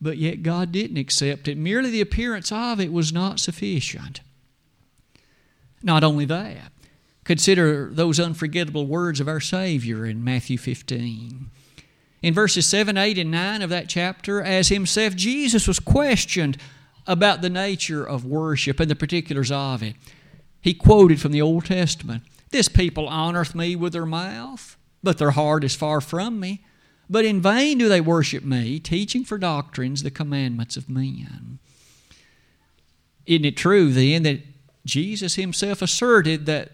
But 0.02 0.18
yet 0.18 0.42
God 0.42 0.72
didn't 0.72 0.98
accept 0.98 1.48
it. 1.48 1.60
Merely 1.60 1.92
the 1.92 2.02
appearance 2.02 2.52
of 2.52 2.80
it 2.80 2.92
was 2.92 3.14
not 3.14 3.40
sufficient. 3.40 4.22
Not 5.82 6.04
only 6.04 6.26
that, 6.26 6.72
consider 7.24 7.90
those 7.92 8.20
unforgettable 8.20 8.86
words 8.88 9.20
of 9.20 9.28
our 9.28 9.40
Savior 9.40 10.06
in 10.06 10.24
Matthew 10.24 10.58
15. 10.58 11.50
In 12.22 12.34
verses 12.34 12.66
7, 12.66 12.98
8, 12.98 13.18
and 13.18 13.32
9 13.32 13.62
of 13.62 13.70
that 13.70 13.88
chapter, 13.88 14.42
as 14.42 14.68
himself 14.68 15.16
Jesus 15.16 15.68
was 15.68 15.80
questioned 15.80 16.58
about 17.08 17.42
the 17.42 17.50
nature 17.50 18.04
of 18.04 18.26
worship 18.26 18.80
and 18.80 18.90
the 18.90 18.96
particulars 18.96 19.52
of 19.52 19.82
it. 19.82 19.96
He 20.62 20.74
quoted 20.74 21.22
from 21.22 21.32
the 21.32 21.42
Old 21.42 21.66
Testament 21.66 22.24
This 22.52 22.68
people 22.68 23.08
honoreth 23.08 23.56
me 23.56 23.76
with 23.76 23.94
their 23.94 24.06
mouth, 24.06 24.78
but 25.02 25.18
their 25.18 25.32
heart 25.32 25.64
is 25.64 25.76
far 25.76 26.02
from 26.02 26.40
me. 26.40 26.64
But 27.10 27.26
in 27.26 27.42
vain 27.42 27.80
do 27.80 27.90
they 27.90 28.02
worship 28.02 28.44
me, 28.44 28.80
teaching 28.80 29.24
for 29.24 29.38
doctrines 29.38 30.04
the 30.04 30.12
commandments 30.12 30.78
of 30.78 30.90
men. 30.90 31.58
Isn't 33.26 33.46
it 33.46 33.58
true 33.58 33.92
then 33.92 34.24
that 34.24 34.42
Jesus 34.90 35.36
himself 35.36 35.82
asserted 35.82 36.46
that 36.48 36.72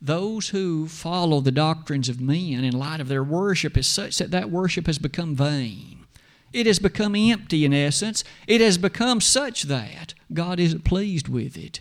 those 0.00 0.50
who 0.50 0.88
follow 0.88 1.40
the 1.40 1.50
doctrines 1.50 2.08
of 2.08 2.20
men 2.20 2.64
in 2.64 2.78
light 2.78 3.00
of 3.00 3.08
their 3.08 3.24
worship 3.24 3.76
is 3.76 3.86
such 3.86 4.18
that 4.18 4.30
that 4.32 4.50
worship 4.50 4.86
has 4.86 4.98
become 4.98 5.34
vain? 5.34 6.06
It 6.52 6.66
has 6.66 6.78
become 6.78 7.14
empty 7.14 7.64
in 7.64 7.72
essence. 7.72 8.24
It 8.46 8.60
has 8.60 8.76
become 8.76 9.20
such 9.20 9.62
that 9.64 10.12
God 10.32 10.60
isn't 10.60 10.84
pleased 10.84 11.28
with 11.28 11.56
it. 11.56 11.80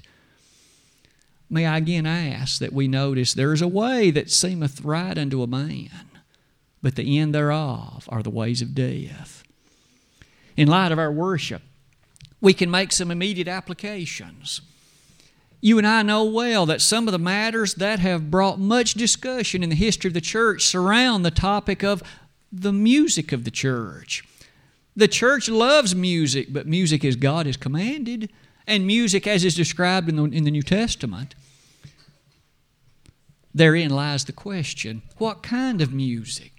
May 1.49 1.65
I 1.65 1.77
again 1.79 2.05
ask 2.05 2.59
that 2.59 2.71
we 2.71 2.87
notice 2.87 3.33
there 3.33 3.51
is 3.51 3.61
a 3.61 3.67
way 3.67 4.11
that 4.11 4.31
seemeth 4.31 4.85
right 4.85 5.17
unto 5.17 5.43
a 5.43 5.47
man, 5.47 6.07
but 6.81 6.95
the 6.95 7.19
end 7.19 7.35
thereof 7.35 8.07
are 8.07 8.23
the 8.23 8.29
ways 8.29 8.61
of 8.61 8.73
death. 8.73 9.43
In 10.55 10.69
light 10.69 10.93
of 10.93 10.99
our 10.99 11.11
worship, 11.11 11.61
we 12.39 12.53
can 12.53 12.71
make 12.71 12.93
some 12.93 13.11
immediate 13.11 13.49
applications. 13.49 14.61
You 15.61 15.77
and 15.77 15.85
I 15.85 16.01
know 16.01 16.23
well 16.23 16.65
that 16.65 16.81
some 16.81 17.07
of 17.07 17.11
the 17.11 17.19
matters 17.19 17.75
that 17.75 17.99
have 17.99 18.31
brought 18.31 18.59
much 18.59 18.95
discussion 18.95 19.61
in 19.61 19.69
the 19.69 19.75
history 19.75 20.07
of 20.07 20.15
the 20.15 20.21
church 20.21 20.65
surround 20.65 21.23
the 21.23 21.31
topic 21.31 21.83
of 21.83 22.01
the 22.51 22.73
music 22.73 23.31
of 23.31 23.43
the 23.43 23.51
church. 23.51 24.23
The 24.95 25.07
church 25.07 25.47
loves 25.47 25.95
music, 25.95 26.47
but 26.51 26.67
music 26.67 27.05
as 27.05 27.15
God 27.15 27.45
has 27.45 27.57
commanded. 27.57 28.29
and 28.67 28.85
music 28.85 29.27
as 29.27 29.43
is 29.43 29.55
described 29.55 30.09
in 30.09 30.15
the, 30.15 30.23
in 30.23 30.43
the 30.43 30.51
New 30.51 30.61
Testament, 30.61 31.35
therein 33.53 33.89
lies 33.89 34.25
the 34.25 34.31
question 34.31 35.01
what 35.17 35.43
kind 35.43 35.81
of 35.81 35.93
music? 35.93 36.53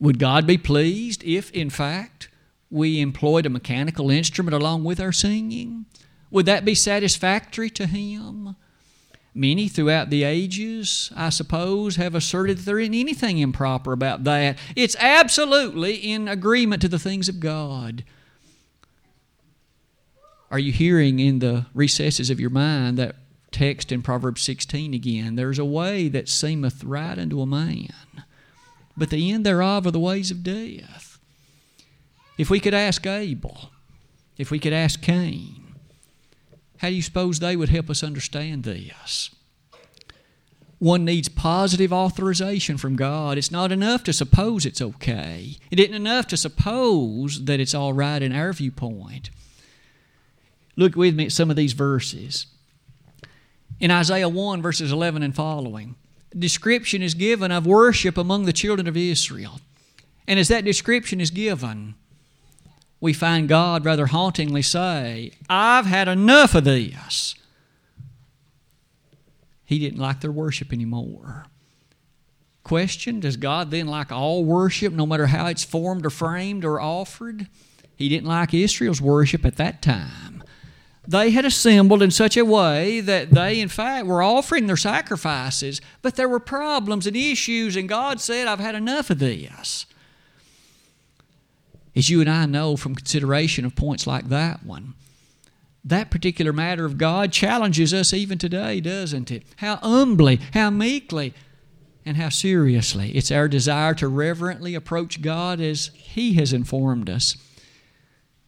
Would 0.00 0.18
God 0.18 0.46
be 0.46 0.58
pleased 0.58 1.22
if, 1.24 1.50
in 1.52 1.70
fact, 1.70 2.28
we 2.70 3.00
employed 3.00 3.46
a 3.46 3.50
mechanical 3.50 4.10
instrument 4.10 4.54
along 4.54 4.84
with 4.84 5.00
our 5.00 5.12
singing? 5.12 5.86
Would 6.34 6.46
that 6.46 6.64
be 6.64 6.74
satisfactory 6.74 7.70
to 7.70 7.86
Him? 7.86 8.56
Many 9.36 9.68
throughout 9.68 10.10
the 10.10 10.24
ages, 10.24 11.12
I 11.14 11.28
suppose, 11.28 11.94
have 11.94 12.16
asserted 12.16 12.58
that 12.58 12.64
there 12.64 12.80
isn't 12.80 12.92
anything 12.92 13.38
improper 13.38 13.92
about 13.92 14.24
that. 14.24 14.58
It's 14.74 14.96
absolutely 14.98 15.94
in 15.94 16.26
agreement 16.26 16.82
to 16.82 16.88
the 16.88 16.98
things 16.98 17.28
of 17.28 17.38
God. 17.38 18.02
Are 20.50 20.58
you 20.58 20.72
hearing 20.72 21.20
in 21.20 21.38
the 21.38 21.66
recesses 21.72 22.30
of 22.30 22.40
your 22.40 22.50
mind 22.50 22.98
that 22.98 23.14
text 23.52 23.92
in 23.92 24.02
Proverbs 24.02 24.42
16 24.42 24.92
again? 24.92 25.36
There's 25.36 25.60
a 25.60 25.64
way 25.64 26.08
that 26.08 26.28
seemeth 26.28 26.82
right 26.82 27.16
unto 27.16 27.42
a 27.42 27.46
man, 27.46 28.24
but 28.96 29.10
the 29.10 29.30
end 29.30 29.46
thereof 29.46 29.86
are 29.86 29.92
the 29.92 30.00
ways 30.00 30.32
of 30.32 30.42
death. 30.42 31.20
If 32.38 32.50
we 32.50 32.58
could 32.58 32.74
ask 32.74 33.06
Abel, 33.06 33.70
if 34.36 34.50
we 34.50 34.58
could 34.58 34.72
ask 34.72 35.00
Cain, 35.00 35.63
how 36.78 36.88
do 36.88 36.94
you 36.94 37.02
suppose 37.02 37.38
they 37.38 37.56
would 37.56 37.68
help 37.68 37.90
us 37.90 38.02
understand 38.02 38.64
this? 38.64 39.30
One 40.78 41.04
needs 41.04 41.28
positive 41.28 41.92
authorization 41.92 42.76
from 42.76 42.96
God. 42.96 43.38
It's 43.38 43.50
not 43.50 43.72
enough 43.72 44.04
to 44.04 44.12
suppose 44.12 44.66
it's 44.66 44.82
okay. 44.82 45.56
It 45.70 45.80
isn't 45.80 45.94
enough 45.94 46.26
to 46.28 46.36
suppose 46.36 47.44
that 47.44 47.60
it's 47.60 47.74
all 47.74 47.92
right 47.92 48.20
in 48.20 48.34
our 48.34 48.52
viewpoint. 48.52 49.30
Look 50.76 50.96
with 50.96 51.14
me 51.14 51.26
at 51.26 51.32
some 51.32 51.50
of 51.50 51.56
these 51.56 51.72
verses. 51.72 52.46
In 53.80 53.90
Isaiah 53.90 54.28
1, 54.28 54.60
verses 54.60 54.92
11 54.92 55.22
and 55.22 55.34
following, 55.34 55.94
description 56.36 57.02
is 57.02 57.14
given 57.14 57.52
of 57.52 57.66
worship 57.66 58.18
among 58.18 58.44
the 58.44 58.52
children 58.52 58.86
of 58.86 58.96
Israel. 58.96 59.60
And 60.26 60.38
as 60.38 60.48
that 60.48 60.64
description 60.64 61.20
is 61.20 61.30
given, 61.30 61.94
we 63.04 63.12
find 63.12 63.48
God 63.48 63.84
rather 63.84 64.06
hauntingly 64.06 64.62
say, 64.62 65.32
I've 65.48 65.86
had 65.86 66.08
enough 66.08 66.54
of 66.54 66.64
this. 66.64 67.34
He 69.64 69.78
didn't 69.78 70.00
like 70.00 70.20
their 70.20 70.32
worship 70.32 70.72
anymore. 70.72 71.46
Question 72.62 73.20
Does 73.20 73.36
God 73.36 73.70
then 73.70 73.86
like 73.86 74.10
all 74.10 74.44
worship, 74.44 74.92
no 74.92 75.06
matter 75.06 75.26
how 75.26 75.46
it's 75.46 75.64
formed 75.64 76.04
or 76.04 76.10
framed 76.10 76.64
or 76.64 76.80
offered? 76.80 77.48
He 77.94 78.08
didn't 78.08 78.26
like 78.26 78.52
Israel's 78.52 79.00
worship 79.00 79.44
at 79.44 79.56
that 79.56 79.82
time 79.82 80.34
they 81.06 81.30
had 81.30 81.44
assembled 81.44 82.02
in 82.02 82.10
such 82.10 82.36
a 82.36 82.44
way 82.44 83.00
that 83.00 83.30
they, 83.30 83.60
in 83.60 83.68
fact, 83.68 84.06
were 84.06 84.22
offering 84.22 84.66
their 84.66 84.76
sacrifices, 84.76 85.80
but 86.02 86.16
there 86.16 86.28
were 86.28 86.40
problems 86.40 87.06
and 87.06 87.16
issues, 87.16 87.76
and 87.76 87.88
God 87.88 88.20
said, 88.20 88.48
I've 88.48 88.60
had 88.60 88.74
enough 88.74 89.10
of 89.10 89.18
this. 89.18 89.86
As 91.96 92.10
you 92.10 92.20
and 92.20 92.28
I 92.28 92.46
know 92.46 92.76
from 92.76 92.94
consideration 92.94 93.64
of 93.64 93.76
points 93.76 94.06
like 94.06 94.28
that 94.28 94.64
one, 94.64 94.94
that 95.84 96.10
particular 96.10 96.52
matter 96.52 96.84
of 96.84 96.98
God 96.98 97.30
challenges 97.30 97.92
us 97.92 98.12
even 98.12 98.38
today, 98.38 98.80
doesn't 98.80 99.30
it? 99.30 99.44
How 99.56 99.76
humbly, 99.76 100.40
how 100.52 100.70
meekly, 100.70 101.34
and 102.06 102.16
how 102.16 102.30
seriously. 102.30 103.10
It's 103.12 103.30
our 103.30 103.48
desire 103.48 103.94
to 103.94 104.08
reverently 104.08 104.74
approach 104.74 105.22
God 105.22 105.60
as 105.60 105.90
He 105.94 106.34
has 106.34 106.52
informed 106.52 107.10
us. 107.10 107.36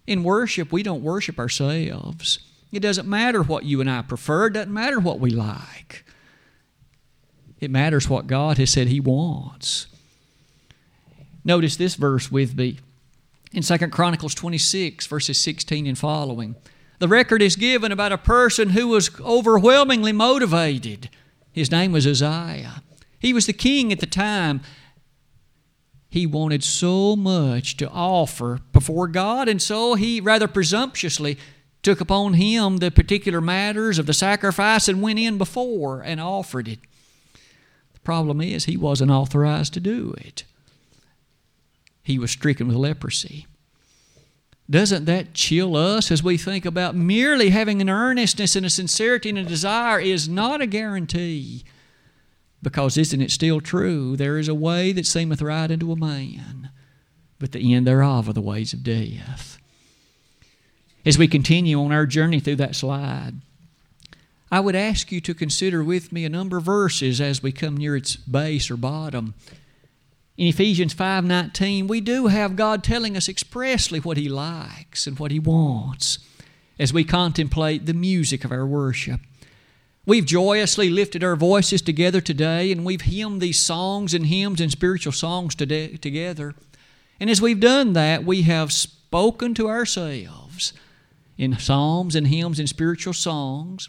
In 0.07 0.25
worship, 0.25 0.73
we 0.73 0.83
don't 0.83 1.03
worship 1.03 1.39
ourselves. 1.39 2.39
It 2.73 2.81
doesn't 2.81 3.09
matter 3.09 3.43
what 3.43 3.65
you 3.65 3.81
and 3.81 3.91
I 3.91 4.03
prefer, 4.03 4.47
it 4.47 4.55
doesn't 4.55 4.73
matter 4.73 4.99
what 4.99 5.21
we 5.21 5.31
like. 5.31 6.05
It 7.61 7.71
matters 7.71 8.09
what 8.09 8.27
God 8.27 8.59
has 8.59 8.71
said 8.71 8.89
He 8.89 9.01
wants. 9.01 9.87
Notice 11.45 11.77
this 11.77 11.95
verse 11.95 12.31
with 12.31 12.57
me 12.57 12.79
in 13.53 13.63
2 13.63 13.79
Chronicles 13.89 14.35
26, 14.35 15.07
verses 15.07 15.39
16 15.39 15.87
and 15.87 15.99
following. 15.99 16.57
The 16.99 17.09
record 17.09 17.43
is 17.43 17.57
given 17.57 17.93
about 17.93 18.13
a 18.13 18.19
person 18.19 18.71
who 18.71 18.89
was 18.89 19.11
overwhelmingly 19.21 20.13
motivated. 20.13 21.11
His 21.53 21.71
name 21.71 21.93
was 21.93 22.07
Uzziah. 22.07 22.83
He 23.19 23.33
was 23.33 23.47
the 23.47 23.53
king 23.53 23.93
at 23.93 24.01
the 24.01 24.07
time, 24.07 24.61
he 26.09 26.27
wanted 26.27 26.65
so 26.65 27.15
much 27.15 27.77
to 27.77 27.91
offer 27.91 28.61
before 28.73 29.09
God, 29.09 29.49
and 29.49 29.61
so 29.61 29.95
he 29.95 30.21
rather 30.21 30.49
presumptuously 30.49 31.37
took 31.83 32.01
upon 32.01 32.35
him 32.35 32.79
the 32.79 32.91
particular 32.91 33.41
matters 33.41 33.99
of 33.99 34.07
the 34.07 34.15
sacrifice 34.15 34.89
and 34.89 35.03
went 35.03 35.19
in 35.19 35.37
before 35.37 36.01
and 36.01 36.19
offered 36.19 36.69
it. 36.69 36.79
The 37.93 38.01
problem 38.01 38.41
is, 38.41 38.65
he 38.65 38.79
wasn't 38.79 39.11
authorized 39.11 39.75
to 39.75 39.81
do 39.81 40.15
it. 40.17 40.45
He 42.07 42.21
was 42.21 42.31
stricken 42.31 42.69
with 42.69 42.77
leprosy. 42.77 43.49
Doesn't 44.71 45.07
that 45.07 45.35
chill 45.35 45.75
us 45.75 46.13
as 46.13 46.23
we 46.23 46.37
think 46.37 46.65
about 46.65 46.95
merely 46.95 47.51
having 47.51 47.81
an 47.81 47.91
earnestness 47.91 48.55
and 48.55 48.65
a 48.65 48.71
sincerity 48.71 49.31
and 49.31 49.39
a 49.39 49.43
desire 49.43 49.99
is 49.99 50.29
not 50.29 50.61
a 50.61 50.69
guarantee 50.69 51.65
because 52.63 52.97
isn't 52.97 53.21
it 53.21 53.33
still 53.33 53.61
true? 53.61 54.17
There 54.17 54.39
is 54.39 54.47
a 54.47 54.55
way 54.55 54.93
that 54.93 55.05
seemeth 55.05 55.43
right 55.43 55.69
unto 55.69 55.91
a 55.91 55.97
man, 55.97 56.71
but 57.41 57.51
the 57.51 57.75
end 57.75 57.89
thereof 57.89 58.29
are 58.29 58.33
the 58.33 58.41
ways 58.41 58.73
of 58.73 58.85
death. 58.85 59.59
As 61.05 61.19
we 61.19 61.27
continue 61.27 61.81
on 61.81 61.91
our 61.91 62.07
journey 62.07 62.39
through 62.39 62.57
that 62.57 62.77
slide, 62.77 63.35
I 64.53 64.61
would 64.61 64.77
ask 64.77 65.11
you 65.11 65.21
to 65.23 65.35
consider 65.35 65.83
with 65.83 66.13
me 66.13 66.25
a 66.25 66.29
number 66.29 66.59
of 66.59 66.63
verses 66.63 67.21
as 67.21 67.43
we 67.43 67.51
come 67.51 67.77
near 67.77 67.97
its 67.97 68.15
base 68.15 68.71
or 68.71 68.77
bottom. 68.77 69.35
In 70.37 70.47
Ephesians 70.47 70.93
5:19, 70.93 71.87
we 71.87 72.03
do 72.03 72.27
have 72.27 72.57
God 72.57 72.85
telling 72.85 73.17
us 73.17 73.29
expressly 73.29 74.01
what 74.01 74.19
he 74.19 74.29
likes 74.29 75.07
and 75.07 75.19
what 75.19 75.31
he 75.31 75.39
wants 75.39 76.19
as 76.79 76.93
we 76.93 77.05
contemplate 77.05 77.87
the 77.87 77.95
music 77.95 78.45
of 78.45 78.53
our 78.53 78.67
worship. 78.67 79.21
We've 80.05 80.27
joyously 80.27 80.91
lifted 80.91 81.25
our 81.25 81.37
voices 81.37 81.81
together 81.81 82.21
today, 82.21 82.71
and 82.71 82.85
we've 82.85 83.03
hymned 83.03 83.41
these 83.41 83.59
songs 83.59 84.13
and 84.13 84.27
hymns 84.27 84.61
and 84.61 84.71
spiritual 84.71 85.13
songs 85.13 85.55
today, 85.55 85.97
together. 85.97 86.55
And 87.19 87.31
as 87.31 87.41
we've 87.41 87.59
done 87.59 87.95
that, 87.95 88.25
we 88.25 88.43
have 88.43 88.73
spoken 88.73 89.55
to 89.55 89.69
ourselves 89.69 90.75
in 91.39 91.59
psalms 91.59 92.15
and 92.15 92.27
hymns 92.27 92.59
and 92.59 92.69
spiritual 92.69 93.15
songs, 93.15 93.89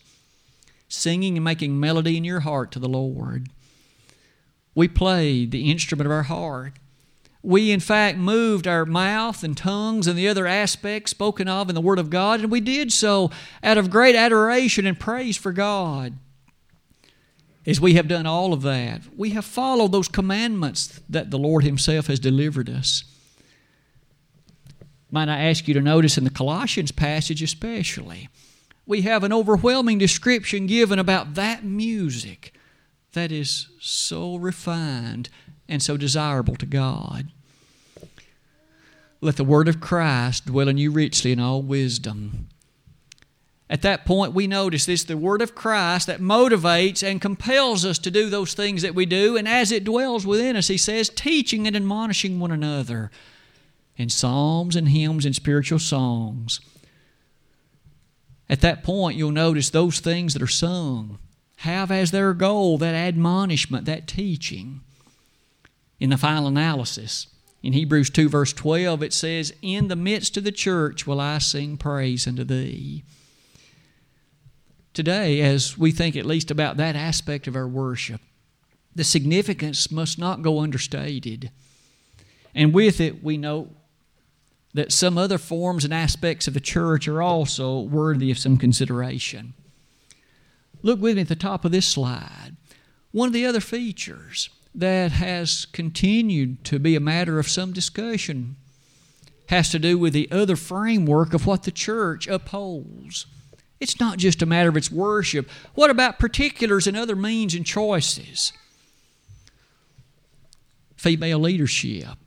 singing 0.87 1.35
and 1.35 1.43
making 1.43 1.77
melody 1.77 2.15
in 2.15 2.23
your 2.23 2.39
heart 2.39 2.71
to 2.71 2.79
the 2.79 2.89
Lord. 2.89 3.49
We 4.77 4.87
played 4.87 5.51
the 5.51 5.71
instrument 5.71 6.05
of 6.05 6.11
our 6.11 6.23
heart 6.23 6.73
we 7.47 7.71
in 7.71 7.79
fact 7.79 8.17
moved 8.17 8.67
our 8.67 8.85
mouth 8.85 9.41
and 9.41 9.55
tongues 9.55 10.05
and 10.05 10.17
the 10.17 10.27
other 10.27 10.45
aspects 10.45 11.11
spoken 11.11 11.47
of 11.47 11.69
in 11.69 11.75
the 11.75 11.81
Word 11.81 11.97
of 11.97 12.09
God, 12.09 12.41
and 12.41 12.51
we 12.51 12.59
did 12.59 12.91
so 12.91 13.31
out 13.63 13.77
of 13.77 13.89
great 13.89 14.15
adoration 14.15 14.85
and 14.85 14.99
praise 14.99 15.37
for 15.37 15.53
God. 15.53 16.17
As 17.65 17.79
we 17.79 17.93
have 17.93 18.09
done 18.09 18.25
all 18.25 18.51
of 18.51 18.63
that, 18.63 19.03
we 19.15 19.29
have 19.29 19.45
followed 19.45 19.93
those 19.93 20.09
commandments 20.09 20.99
that 21.07 21.31
the 21.31 21.37
Lord 21.37 21.63
Himself 21.63 22.07
has 22.07 22.19
delivered 22.19 22.69
us. 22.69 23.05
Might 25.09 25.29
I 25.29 25.43
ask 25.43 25.69
you 25.69 25.73
to 25.73 25.81
notice 25.81 26.17
in 26.17 26.25
the 26.25 26.29
Colossians 26.29 26.91
passage, 26.91 27.41
especially, 27.41 28.27
we 28.85 29.03
have 29.03 29.23
an 29.23 29.31
overwhelming 29.31 29.99
description 29.99 30.65
given 30.65 30.99
about 30.99 31.35
that 31.35 31.63
music 31.63 32.53
that 33.17 33.31
is 33.31 33.67
so 33.79 34.35
refined 34.35 35.29
and 35.67 35.81
so 35.81 35.97
desirable 35.97 36.55
to 36.55 36.67
God. 36.67 37.29
Let 39.21 39.37
the 39.37 39.43
word 39.43 39.67
of 39.67 39.81
Christ 39.81 40.45
dwell 40.45 40.67
in 40.67 40.77
you 40.77 40.91
richly 40.91 41.31
in 41.31 41.39
all 41.39 41.63
wisdom. 41.63 42.47
At 43.69 43.81
that 43.81 44.05
point, 44.05 44.33
we 44.33 44.45
notice 44.45 44.85
this 44.85 45.03
the 45.03 45.17
word 45.17 45.41
of 45.41 45.55
Christ 45.55 46.05
that 46.07 46.21
motivates 46.21 47.01
and 47.01 47.19
compels 47.19 47.83
us 47.83 47.97
to 47.99 48.11
do 48.11 48.29
those 48.29 48.53
things 48.53 48.83
that 48.83 48.95
we 48.95 49.07
do. 49.07 49.35
And 49.35 49.47
as 49.47 49.71
it 49.71 49.83
dwells 49.83 50.25
within 50.25 50.55
us, 50.55 50.67
he 50.67 50.77
says, 50.77 51.09
teaching 51.09 51.65
and 51.65 51.75
admonishing 51.75 52.39
one 52.39 52.51
another 52.51 53.09
in 53.97 54.09
psalms 54.09 54.75
and 54.75 54.89
hymns 54.89 55.25
and 55.25 55.35
spiritual 55.35 55.79
songs. 55.79 56.61
At 58.47 58.61
that 58.61 58.83
point, 58.83 59.17
you'll 59.17 59.31
notice 59.31 59.71
those 59.71 59.99
things 59.99 60.33
that 60.33 60.43
are 60.43 60.47
sung 60.47 61.17
have 61.57 61.91
as 61.91 62.11
their 62.11 62.33
goal 62.33 62.77
that 62.77 62.93
admonishment, 62.93 63.85
that 63.85 64.07
teaching. 64.07 64.81
In 65.99 66.11
the 66.11 66.17
final 66.17 66.47
analysis, 66.47 67.27
in 67.63 67.73
Hebrews 67.73 68.11
2, 68.11 68.29
verse 68.29 68.53
12, 68.53 69.01
it 69.01 69.13
says, 69.13 69.53
In 69.61 69.87
the 69.87 69.95
midst 69.95 70.37
of 70.37 70.43
the 70.43 70.51
church 70.51 71.07
will 71.07 71.19
I 71.19 71.39
sing 71.39 71.77
praise 71.77 72.27
unto 72.27 72.43
thee. 72.43 73.03
Today, 74.93 75.41
as 75.41 75.77
we 75.77 75.91
think 75.91 76.15
at 76.15 76.25
least 76.25 76.51
about 76.51 76.77
that 76.77 76.95
aspect 76.95 77.47
of 77.47 77.55
our 77.55 77.67
worship, 77.67 78.21
the 78.95 79.03
significance 79.03 79.91
must 79.91 80.19
not 80.19 80.41
go 80.41 80.59
understated. 80.59 81.51
And 82.53 82.73
with 82.73 83.01
it, 83.01 83.23
we 83.23 83.37
know 83.37 83.69
that 84.73 84.91
some 84.91 85.17
other 85.17 85.37
forms 85.37 85.83
and 85.83 85.93
aspects 85.93 86.47
of 86.47 86.53
the 86.53 86.59
church 86.59 87.07
are 87.07 87.21
also 87.21 87.79
worthy 87.79 88.29
of 88.29 88.37
some 88.37 88.57
consideration. 88.57 89.55
Look 90.87 91.01
with 91.01 91.17
me 91.17 91.21
at 91.23 91.27
the 91.27 91.35
top 91.35 91.65
of 91.65 91.73
this 91.73 91.85
slide. 91.85 92.55
One 93.11 93.27
of 93.27 93.33
the 93.33 93.45
other 93.45 93.59
features 93.59 94.49
that 94.73 95.11
has 95.11 95.65
continued 95.65 96.63
to 96.63 96.79
be 96.79 96.95
a 96.95 97.01
matter 97.01 97.39
of 97.39 97.49
some 97.49 97.73
discussion 97.73 98.55
has 99.49 99.69
to 99.71 99.79
do 99.79 99.97
with 99.97 100.13
the 100.13 100.31
other 100.31 100.55
framework 100.55 101.33
of 101.33 101.45
what 101.45 101.63
the 101.63 101.71
church 101.71 102.25
upholds. 102.29 103.25
It's 103.81 103.99
not 103.99 104.17
just 104.17 104.41
a 104.41 104.45
matter 104.45 104.69
of 104.69 104.77
its 104.77 104.89
worship. 104.89 105.49
What 105.75 105.89
about 105.89 106.19
particulars 106.19 106.87
and 106.87 106.95
other 106.95 107.17
means 107.17 107.53
and 107.53 107.65
choices? 107.65 108.53
Female 110.95 111.39
leadership, 111.39 112.17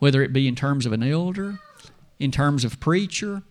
whether 0.00 0.20
it 0.20 0.32
be 0.32 0.48
in 0.48 0.56
terms 0.56 0.84
of 0.84 0.92
an 0.92 1.04
elder, 1.04 1.60
in 2.18 2.32
terms 2.32 2.64
of 2.64 2.80
preacher, 2.80 3.44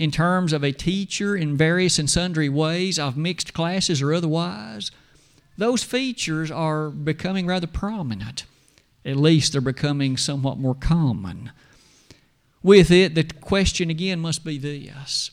in 0.00 0.10
terms 0.10 0.54
of 0.54 0.64
a 0.64 0.72
teacher 0.72 1.36
in 1.36 1.58
various 1.58 1.98
and 1.98 2.08
sundry 2.08 2.48
ways 2.48 2.98
of 2.98 3.18
mixed 3.18 3.52
classes 3.52 4.00
or 4.00 4.14
otherwise, 4.14 4.90
those 5.58 5.84
features 5.84 6.50
are 6.50 6.88
becoming 6.88 7.46
rather 7.46 7.66
prominent. 7.66 8.46
At 9.04 9.16
least 9.16 9.52
they're 9.52 9.60
becoming 9.60 10.16
somewhat 10.16 10.56
more 10.56 10.74
common. 10.74 11.52
With 12.62 12.90
it, 12.90 13.14
the 13.14 13.24
question 13.24 13.90
again 13.90 14.20
must 14.20 14.42
be 14.42 14.56
this 14.56 15.32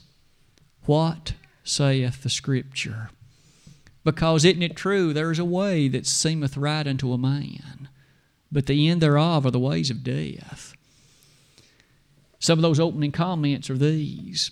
What 0.84 1.32
saith 1.64 2.24
the 2.24 2.30
Scripture? 2.30 3.10
Because 4.04 4.44
isn't 4.44 4.62
it 4.62 4.76
true, 4.76 5.14
there's 5.14 5.40
a 5.40 5.46
way 5.46 5.88
that 5.88 6.06
seemeth 6.06 6.58
right 6.58 6.86
unto 6.86 7.14
a 7.14 7.18
man, 7.18 7.88
but 8.52 8.66
the 8.66 8.90
end 8.90 9.00
thereof 9.00 9.46
are 9.46 9.52
the 9.52 9.60
ways 9.60 9.90
of 9.90 10.04
death. 10.04 10.74
Some 12.40 12.60
of 12.60 12.64
those 12.64 12.82
opening 12.82 13.14
comments 13.14 13.70
are 13.70 13.78
these. 13.78 14.52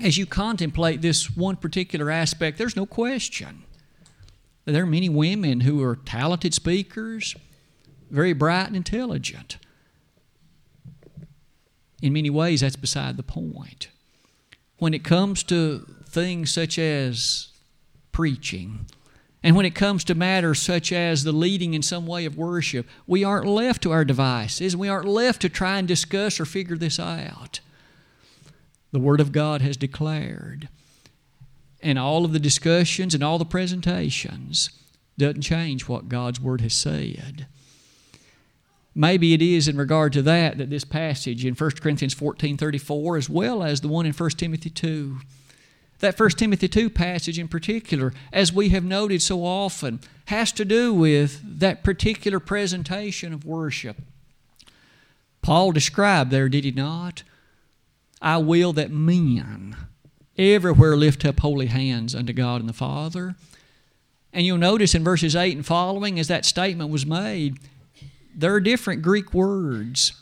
As 0.00 0.16
you 0.16 0.26
contemplate 0.26 1.02
this 1.02 1.36
one 1.36 1.56
particular 1.56 2.10
aspect, 2.10 2.58
there's 2.58 2.76
no 2.76 2.86
question. 2.86 3.62
There 4.64 4.82
are 4.82 4.86
many 4.86 5.08
women 5.08 5.60
who 5.60 5.82
are 5.82 5.96
talented 5.96 6.54
speakers, 6.54 7.34
very 8.10 8.32
bright 8.32 8.68
and 8.68 8.76
intelligent. 8.76 9.58
In 12.00 12.12
many 12.12 12.30
ways, 12.30 12.60
that's 12.60 12.76
beside 12.76 13.16
the 13.16 13.22
point. 13.22 13.88
When 14.78 14.94
it 14.94 15.04
comes 15.04 15.42
to 15.44 15.86
things 16.08 16.50
such 16.50 16.78
as 16.78 17.48
preaching, 18.10 18.86
and 19.42 19.56
when 19.56 19.66
it 19.66 19.74
comes 19.74 20.04
to 20.04 20.14
matters 20.14 20.60
such 20.60 20.92
as 20.92 21.24
the 21.24 21.32
leading 21.32 21.74
in 21.74 21.82
some 21.82 22.06
way 22.06 22.24
of 22.24 22.36
worship, 22.36 22.86
we 23.06 23.24
aren't 23.24 23.46
left 23.46 23.82
to 23.82 23.92
our 23.92 24.04
devices. 24.04 24.76
We 24.76 24.88
aren't 24.88 25.08
left 25.08 25.42
to 25.42 25.48
try 25.48 25.78
and 25.78 25.88
discuss 25.88 26.38
or 26.38 26.44
figure 26.44 26.76
this 26.76 27.00
out. 27.00 27.60
The 28.92 29.00
Word 29.00 29.20
of 29.20 29.32
God 29.32 29.62
has 29.62 29.76
declared. 29.76 30.68
And 31.82 31.98
all 31.98 32.24
of 32.24 32.32
the 32.32 32.38
discussions 32.38 33.14
and 33.14 33.24
all 33.24 33.38
the 33.38 33.44
presentations 33.44 34.70
doesn't 35.18 35.42
change 35.42 35.88
what 35.88 36.08
God's 36.08 36.40
Word 36.40 36.60
has 36.60 36.74
said. 36.74 37.46
Maybe 38.94 39.32
it 39.32 39.40
is 39.40 39.68
in 39.68 39.76
regard 39.76 40.12
to 40.12 40.22
that 40.22 40.58
that 40.58 40.70
this 40.70 40.84
passage 40.84 41.44
in 41.44 41.54
1 41.54 41.70
Corinthians 41.80 42.14
14 42.14 42.56
34, 42.58 43.16
as 43.16 43.28
well 43.28 43.62
as 43.62 43.80
the 43.80 43.88
one 43.88 44.04
in 44.04 44.12
1 44.12 44.30
Timothy 44.30 44.68
2, 44.68 45.16
that 46.00 46.18
1 46.18 46.30
Timothy 46.30 46.68
2 46.68 46.90
passage 46.90 47.38
in 47.38 47.48
particular, 47.48 48.12
as 48.32 48.52
we 48.52 48.68
have 48.68 48.84
noted 48.84 49.22
so 49.22 49.44
often, 49.44 50.00
has 50.26 50.52
to 50.52 50.64
do 50.64 50.92
with 50.92 51.40
that 51.60 51.82
particular 51.82 52.38
presentation 52.38 53.32
of 53.32 53.46
worship. 53.46 53.96
Paul 55.40 55.72
described 55.72 56.30
there, 56.30 56.48
did 56.48 56.64
he 56.64 56.70
not? 56.70 57.22
I 58.22 58.38
will 58.38 58.72
that 58.74 58.90
men 58.90 59.76
everywhere 60.38 60.96
lift 60.96 61.24
up 61.26 61.40
holy 61.40 61.66
hands 61.66 62.14
unto 62.14 62.32
God 62.32 62.60
and 62.60 62.68
the 62.68 62.74
Father. 62.74 63.34
And 64.32 64.46
you'll 64.46 64.56
notice 64.56 64.94
in 64.94 65.04
verses 65.04 65.36
8 65.36 65.56
and 65.56 65.66
following, 65.66 66.18
as 66.18 66.28
that 66.28 66.46
statement 66.46 66.88
was 66.88 67.04
made, 67.04 67.58
there 68.34 68.54
are 68.54 68.60
different 68.60 69.02
Greek 69.02 69.34
words 69.34 70.12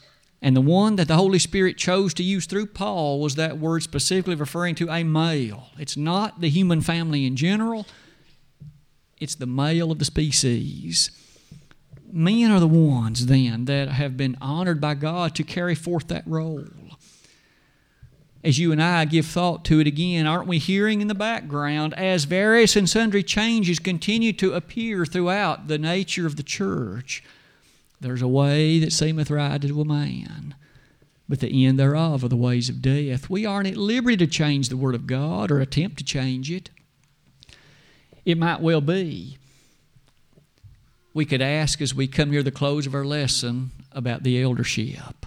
and 0.42 0.56
the 0.56 0.62
one 0.62 0.96
that 0.96 1.06
the 1.06 1.16
Holy 1.16 1.38
Spirit 1.38 1.76
chose 1.76 2.14
to 2.14 2.22
use 2.22 2.46
through 2.46 2.66
Paul 2.66 3.20
was 3.20 3.34
that 3.34 3.58
word 3.58 3.82
specifically 3.82 4.34
referring 4.34 4.74
to 4.76 4.88
a 4.88 5.04
male. 5.04 5.68
It's 5.78 5.96
not 5.96 6.40
the 6.40 6.48
human 6.48 6.80
family 6.80 7.26
in 7.26 7.36
general, 7.36 7.86
it's 9.18 9.34
the 9.34 9.46
male 9.46 9.92
of 9.92 9.98
the 9.98 10.04
species. 10.06 11.10
Men 12.10 12.50
are 12.50 12.58
the 12.58 12.66
ones 12.66 13.26
then 13.26 13.66
that 13.66 13.88
have 13.88 14.16
been 14.16 14.36
honored 14.40 14.80
by 14.80 14.94
God 14.94 15.34
to 15.36 15.44
carry 15.44 15.74
forth 15.74 16.08
that 16.08 16.26
role. 16.26 16.64
As 18.42 18.58
you 18.58 18.72
and 18.72 18.82
I 18.82 19.04
give 19.04 19.26
thought 19.26 19.64
to 19.66 19.80
it 19.80 19.86
again, 19.86 20.26
aren't 20.26 20.48
we 20.48 20.58
hearing 20.58 21.02
in 21.02 21.08
the 21.08 21.14
background 21.14 21.92
as 21.94 22.24
various 22.24 22.74
and 22.74 22.88
sundry 22.88 23.22
changes 23.22 23.78
continue 23.78 24.32
to 24.34 24.54
appear 24.54 25.04
throughout 25.04 25.68
the 25.68 25.78
nature 25.78 26.26
of 26.26 26.36
the 26.36 26.42
church? 26.42 27.22
There's 28.00 28.22
a 28.22 28.28
way 28.28 28.78
that 28.78 28.92
seemeth 28.94 29.30
right 29.30 29.60
to 29.60 29.80
a 29.80 29.84
man, 29.84 30.54
but 31.28 31.40
the 31.40 31.66
end 31.66 31.78
thereof 31.78 32.24
are 32.24 32.28
the 32.28 32.36
ways 32.36 32.70
of 32.70 32.80
death. 32.80 33.28
We 33.28 33.44
aren't 33.44 33.68
at 33.68 33.76
liberty 33.76 34.16
to 34.16 34.26
change 34.26 34.70
the 34.70 34.76
Word 34.78 34.94
of 34.94 35.06
God 35.06 35.50
or 35.50 35.60
attempt 35.60 35.98
to 35.98 36.04
change 36.04 36.50
it. 36.50 36.70
It 38.24 38.38
might 38.38 38.60
well 38.60 38.80
be. 38.80 39.36
We 41.12 41.26
could 41.26 41.42
ask 41.42 41.82
as 41.82 41.94
we 41.94 42.06
come 42.06 42.30
near 42.30 42.42
the 42.42 42.50
close 42.50 42.86
of 42.86 42.94
our 42.94 43.04
lesson 43.04 43.72
about 43.92 44.22
the 44.22 44.40
eldership. 44.40 45.26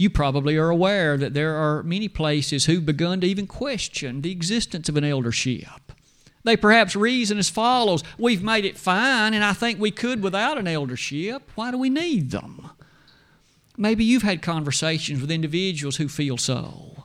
You 0.00 0.08
probably 0.08 0.56
are 0.56 0.70
aware 0.70 1.18
that 1.18 1.34
there 1.34 1.56
are 1.56 1.82
many 1.82 2.08
places 2.08 2.64
who've 2.64 2.86
begun 2.86 3.20
to 3.20 3.26
even 3.26 3.46
question 3.46 4.22
the 4.22 4.32
existence 4.32 4.88
of 4.88 4.96
an 4.96 5.04
eldership. 5.04 5.92
They 6.42 6.56
perhaps 6.56 6.96
reason 6.96 7.36
as 7.36 7.50
follows 7.50 8.02
We've 8.16 8.42
made 8.42 8.64
it 8.64 8.78
fine, 8.78 9.34
and 9.34 9.44
I 9.44 9.52
think 9.52 9.78
we 9.78 9.90
could 9.90 10.22
without 10.22 10.56
an 10.56 10.66
eldership. 10.66 11.50
Why 11.54 11.70
do 11.70 11.76
we 11.76 11.90
need 11.90 12.30
them? 12.30 12.70
Maybe 13.76 14.02
you've 14.02 14.22
had 14.22 14.40
conversations 14.40 15.20
with 15.20 15.30
individuals 15.30 15.96
who 15.96 16.08
feel 16.08 16.38
so. 16.38 17.04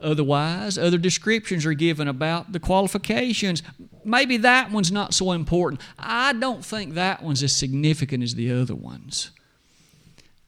Otherwise, 0.00 0.78
other 0.78 0.96
descriptions 0.96 1.66
are 1.66 1.74
given 1.74 2.06
about 2.06 2.52
the 2.52 2.60
qualifications. 2.60 3.64
Maybe 4.04 4.36
that 4.36 4.70
one's 4.70 4.92
not 4.92 5.12
so 5.12 5.32
important. 5.32 5.80
I 5.98 6.34
don't 6.34 6.64
think 6.64 6.94
that 6.94 7.20
one's 7.20 7.42
as 7.42 7.56
significant 7.56 8.22
as 8.22 8.36
the 8.36 8.52
other 8.52 8.76
ones. 8.76 9.32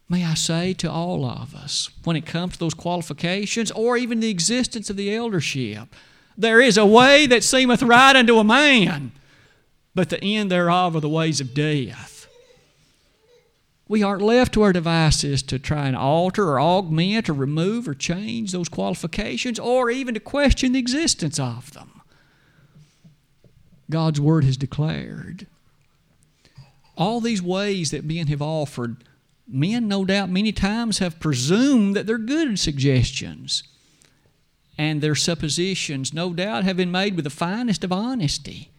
May 0.09 0.25
I 0.25 0.35
say 0.35 0.75
to 0.75 0.91
all 0.91 1.25
of 1.25 1.55
us, 1.55 1.91
when 2.05 2.17
it 2.17 2.27
comes 2.27 2.55
to 2.55 2.59
those 2.59 2.75
qualifications 2.75 3.71
or 3.71 3.97
even 3.97 4.21
the 4.21 4.31
existence 4.31 4.91
of 4.91 4.97
the 4.97 5.15
eldership, 5.15 5.95
there 6.37 6.61
is 6.61 6.77
a 6.77 6.87
way 6.87 7.27
that 7.27 7.45
seemeth 7.45 7.83
right 7.83 8.15
unto 8.15 8.39
a 8.39 8.45
man, 8.45 9.13
but 9.95 10.11
the 10.11 10.23
end 10.23 10.51
thereof 10.51 10.97
are 10.97 11.01
the 11.01 11.09
ways 11.09 11.41
of 11.41 11.55
death. 11.55 12.27
We 13.87 14.03
aren't 14.03 14.23
left 14.23 14.55
to 14.55 14.63
our 14.63 14.73
devices 14.73 15.43
to 15.45 15.59
try 15.59 15.87
and 15.87 15.97
alter 15.97 16.49
or 16.49 16.61
augment 16.61 17.29
or 17.29 17.35
remove 17.35 17.87
or 17.87 17.95
change 17.95 18.53
those 18.53 18.69
qualifications 18.69 19.59
or 19.59 19.91
even 19.91 20.15
to 20.15 20.21
question 20.21 20.73
the 20.73 20.79
existence 20.79 21.39
of 21.39 21.73
them. 21.73 22.01
God's 23.91 24.21
Word 24.21 24.45
has 24.45 24.57
declared. 24.57 25.47
All 26.97 27.21
these 27.21 27.43
ways 27.43 27.91
that 27.91 28.05
men 28.05 28.29
have 28.29 28.41
offered, 28.41 29.05
men, 29.47 29.89
no 29.89 30.05
doubt, 30.05 30.31
many 30.31 30.53
times 30.53 30.99
have 30.99 31.21
presumed 31.21 31.95
that 31.97 32.07
they're 32.07 32.19
good 32.19 32.59
suggestions 32.59 33.63
and 34.77 35.01
their 35.01 35.15
suppositions, 35.15 36.13
no 36.13 36.33
doubt, 36.33 36.65
have 36.65 36.77
been 36.77 36.91
made 36.91 37.15
with 37.15 37.25
the 37.25 37.31
finest 37.31 37.85
of 37.85 37.93
honesty. 37.93 38.71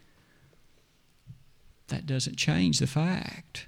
That 1.87 2.05
doesn't 2.05 2.37
change 2.37 2.79
the 2.79 2.87
fact 2.87 3.67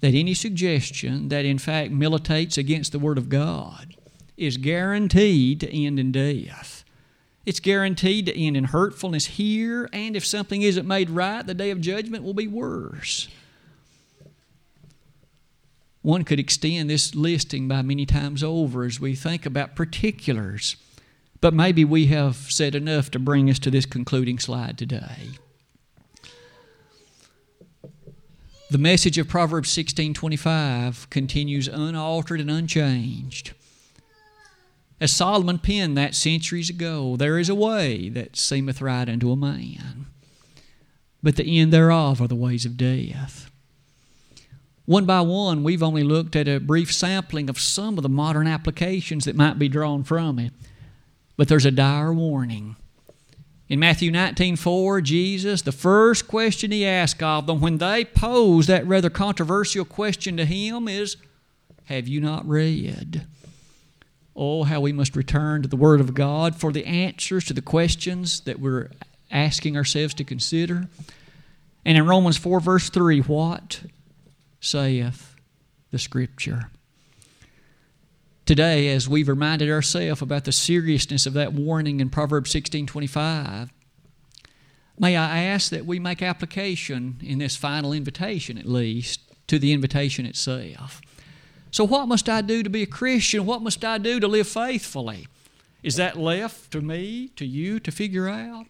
that 0.00 0.14
any 0.14 0.34
suggestion 0.34 1.28
that 1.28 1.44
in 1.44 1.58
fact 1.58 1.90
militates 1.90 2.56
against 2.56 2.92
the 2.92 2.98
Word 2.98 3.18
of 3.18 3.28
God 3.28 3.96
is 4.36 4.56
guaranteed 4.56 5.60
to 5.60 5.68
end 5.70 5.98
in 5.98 6.12
death. 6.12 6.84
It's 7.44 7.60
guaranteed 7.60 8.26
to 8.26 8.38
end 8.38 8.56
in 8.56 8.64
hurtfulness 8.64 9.26
here, 9.26 9.88
and 9.92 10.14
if 10.14 10.24
something 10.24 10.62
isn't 10.62 10.86
made 10.86 11.10
right, 11.10 11.46
the 11.46 11.54
day 11.54 11.70
of 11.70 11.80
judgment 11.80 12.22
will 12.22 12.34
be 12.34 12.46
worse. 12.46 13.28
One 16.08 16.24
could 16.24 16.40
extend 16.40 16.88
this 16.88 17.14
listing 17.14 17.68
by 17.68 17.82
many 17.82 18.06
times 18.06 18.42
over 18.42 18.84
as 18.84 18.98
we 18.98 19.14
think 19.14 19.44
about 19.44 19.76
particulars 19.76 20.76
but 21.40 21.54
maybe 21.54 21.84
we 21.84 22.06
have 22.06 22.36
said 22.36 22.74
enough 22.74 23.10
to 23.12 23.18
bring 23.18 23.48
us 23.48 23.58
to 23.60 23.70
this 23.70 23.86
concluding 23.86 24.38
slide 24.38 24.76
today. 24.76 25.28
The 28.70 28.78
message 28.78 29.18
of 29.18 29.28
Proverbs 29.28 29.70
16:25 29.70 31.08
continues 31.10 31.68
unaltered 31.68 32.40
and 32.40 32.50
unchanged. 32.50 33.52
As 35.00 35.12
Solomon 35.12 35.58
penned 35.58 35.96
that 35.96 36.14
centuries 36.14 36.68
ago, 36.68 37.16
there 37.16 37.38
is 37.38 37.48
a 37.48 37.54
way 37.54 38.08
that 38.08 38.36
seemeth 38.36 38.82
right 38.82 39.08
unto 39.08 39.30
a 39.30 39.36
man, 39.36 40.06
but 41.22 41.36
the 41.36 41.60
end 41.60 41.72
thereof 41.72 42.20
are 42.20 42.26
the 42.26 42.34
ways 42.34 42.64
of 42.64 42.76
death. 42.76 43.47
One 44.88 45.04
by 45.04 45.20
one, 45.20 45.64
we've 45.64 45.82
only 45.82 46.02
looked 46.02 46.34
at 46.34 46.48
a 46.48 46.58
brief 46.58 46.94
sampling 46.94 47.50
of 47.50 47.60
some 47.60 47.98
of 47.98 48.02
the 48.02 48.08
modern 48.08 48.46
applications 48.46 49.26
that 49.26 49.36
might 49.36 49.58
be 49.58 49.68
drawn 49.68 50.02
from 50.02 50.38
it. 50.38 50.54
But 51.36 51.46
there's 51.46 51.66
a 51.66 51.70
dire 51.70 52.10
warning. 52.10 52.74
In 53.68 53.80
Matthew 53.80 54.10
19 54.10 54.56
4, 54.56 55.02
Jesus, 55.02 55.60
the 55.60 55.72
first 55.72 56.26
question 56.26 56.70
he 56.70 56.86
asked 56.86 57.22
of 57.22 57.46
them 57.46 57.60
when 57.60 57.76
they 57.76 58.02
posed 58.02 58.70
that 58.70 58.86
rather 58.86 59.10
controversial 59.10 59.84
question 59.84 60.38
to 60.38 60.46
him 60.46 60.88
is, 60.88 61.18
Have 61.84 62.08
you 62.08 62.22
not 62.22 62.48
read? 62.48 63.26
Oh, 64.34 64.62
how 64.64 64.80
we 64.80 64.94
must 64.94 65.16
return 65.16 65.60
to 65.60 65.68
the 65.68 65.76
Word 65.76 66.00
of 66.00 66.14
God 66.14 66.56
for 66.56 66.72
the 66.72 66.86
answers 66.86 67.44
to 67.44 67.52
the 67.52 67.60
questions 67.60 68.40
that 68.40 68.58
we're 68.58 68.90
asking 69.30 69.76
ourselves 69.76 70.14
to 70.14 70.24
consider. 70.24 70.88
And 71.84 71.98
in 71.98 72.06
Romans 72.06 72.38
4, 72.38 72.58
verse 72.58 72.88
3, 72.88 73.20
what 73.20 73.82
saith 74.60 75.34
the 75.90 75.98
Scripture? 75.98 76.70
Today, 78.46 78.88
as 78.88 79.08
we've 79.08 79.28
reminded 79.28 79.70
ourselves 79.70 80.22
about 80.22 80.44
the 80.44 80.52
seriousness 80.52 81.26
of 81.26 81.34
that 81.34 81.52
warning 81.52 82.00
in 82.00 82.08
Proverbs 82.08 82.50
16:25, 82.50 83.70
may 84.98 85.16
I 85.16 85.42
ask 85.42 85.70
that 85.70 85.84
we 85.84 85.98
make 85.98 86.22
application 86.22 87.20
in 87.22 87.38
this 87.38 87.56
final 87.56 87.92
invitation, 87.92 88.56
at 88.56 88.64
least, 88.64 89.20
to 89.48 89.58
the 89.58 89.72
invitation 89.72 90.24
itself. 90.24 91.02
So, 91.70 91.84
what 91.84 92.08
must 92.08 92.28
I 92.28 92.40
do 92.40 92.62
to 92.62 92.70
be 92.70 92.82
a 92.82 92.86
Christian? 92.86 93.44
What 93.44 93.62
must 93.62 93.84
I 93.84 93.98
do 93.98 94.18
to 94.18 94.26
live 94.26 94.48
faithfully? 94.48 95.28
Is 95.82 95.96
that 95.96 96.16
left 96.16 96.70
to 96.72 96.80
me, 96.80 97.28
to 97.36 97.44
you, 97.44 97.78
to 97.80 97.90
figure 97.90 98.28
out? 98.28 98.66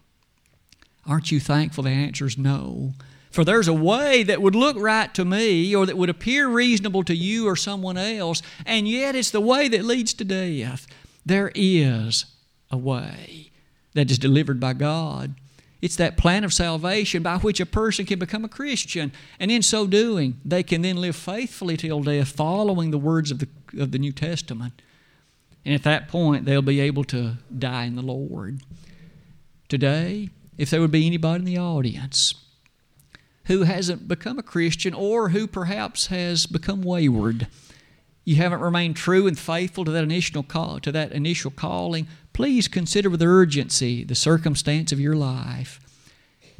Aren't 1.05 1.31
you 1.31 1.39
thankful 1.39 1.85
the 1.85 1.89
answer 1.89 2.25
is 2.25 2.37
no? 2.37 2.93
For 3.31 3.45
there's 3.45 3.67
a 3.67 3.73
way 3.73 4.23
that 4.23 4.41
would 4.41 4.55
look 4.55 4.75
right 4.77 5.13
to 5.13 5.23
me 5.23 5.75
or 5.75 5.85
that 5.85 5.97
would 5.97 6.09
appear 6.09 6.47
reasonable 6.47 7.03
to 7.03 7.15
you 7.15 7.47
or 7.47 7.55
someone 7.55 7.97
else, 7.97 8.41
and 8.65 8.87
yet 8.87 9.15
it's 9.15 9.31
the 9.31 9.41
way 9.41 9.67
that 9.67 9.85
leads 9.85 10.13
to 10.15 10.23
death. 10.23 10.87
There 11.25 11.51
is 11.53 12.25
a 12.71 12.77
way 12.77 13.51
that 13.93 14.09
is 14.09 14.17
delivered 14.17 14.59
by 14.59 14.73
God. 14.73 15.35
It's 15.81 15.95
that 15.95 16.17
plan 16.17 16.43
of 16.43 16.53
salvation 16.53 17.23
by 17.23 17.37
which 17.37 17.59
a 17.59 17.65
person 17.65 18.05
can 18.05 18.19
become 18.19 18.43
a 18.43 18.49
Christian, 18.49 19.11
and 19.39 19.51
in 19.51 19.61
so 19.61 19.87
doing, 19.87 20.39
they 20.43 20.63
can 20.63 20.81
then 20.81 20.97
live 20.97 21.15
faithfully 21.15 21.77
till 21.77 22.01
death, 22.01 22.29
following 22.29 22.91
the 22.91 22.97
words 22.97 23.31
of 23.31 23.39
the, 23.39 23.47
of 23.77 23.91
the 23.91 23.99
New 23.99 24.11
Testament. 24.11 24.81
And 25.63 25.75
at 25.75 25.83
that 25.83 26.07
point, 26.07 26.45
they'll 26.45 26.61
be 26.61 26.79
able 26.79 27.03
to 27.05 27.37
die 27.57 27.85
in 27.85 27.95
the 27.95 28.01
Lord. 28.01 28.61
Today, 29.69 30.29
if 30.57 30.69
there 30.69 30.81
would 30.81 30.91
be 30.91 31.05
anybody 31.05 31.39
in 31.41 31.45
the 31.45 31.59
audience 31.59 32.33
who 33.49 33.63
hasn't 33.63 34.07
become 34.07 34.37
a 34.37 34.43
Christian 34.43 34.93
or 34.93 35.29
who 35.29 35.47
perhaps 35.47 36.07
has 36.07 36.45
become 36.45 36.83
wayward, 36.83 37.47
you 38.23 38.35
haven't 38.35 38.61
remained 38.61 38.95
true 38.95 39.25
and 39.25 39.39
faithful 39.39 39.83
to 39.85 39.91
that 39.91 40.03
initial 40.03 40.43
call, 40.43 40.79
to 40.81 40.91
that 40.91 41.11
initial 41.13 41.49
calling, 41.49 42.07
please 42.31 42.67
consider 42.67 43.09
with 43.09 43.23
urgency 43.23 44.03
the 44.03 44.13
circumstance 44.13 44.91
of 44.91 44.99
your 44.99 45.15
life. 45.15 45.79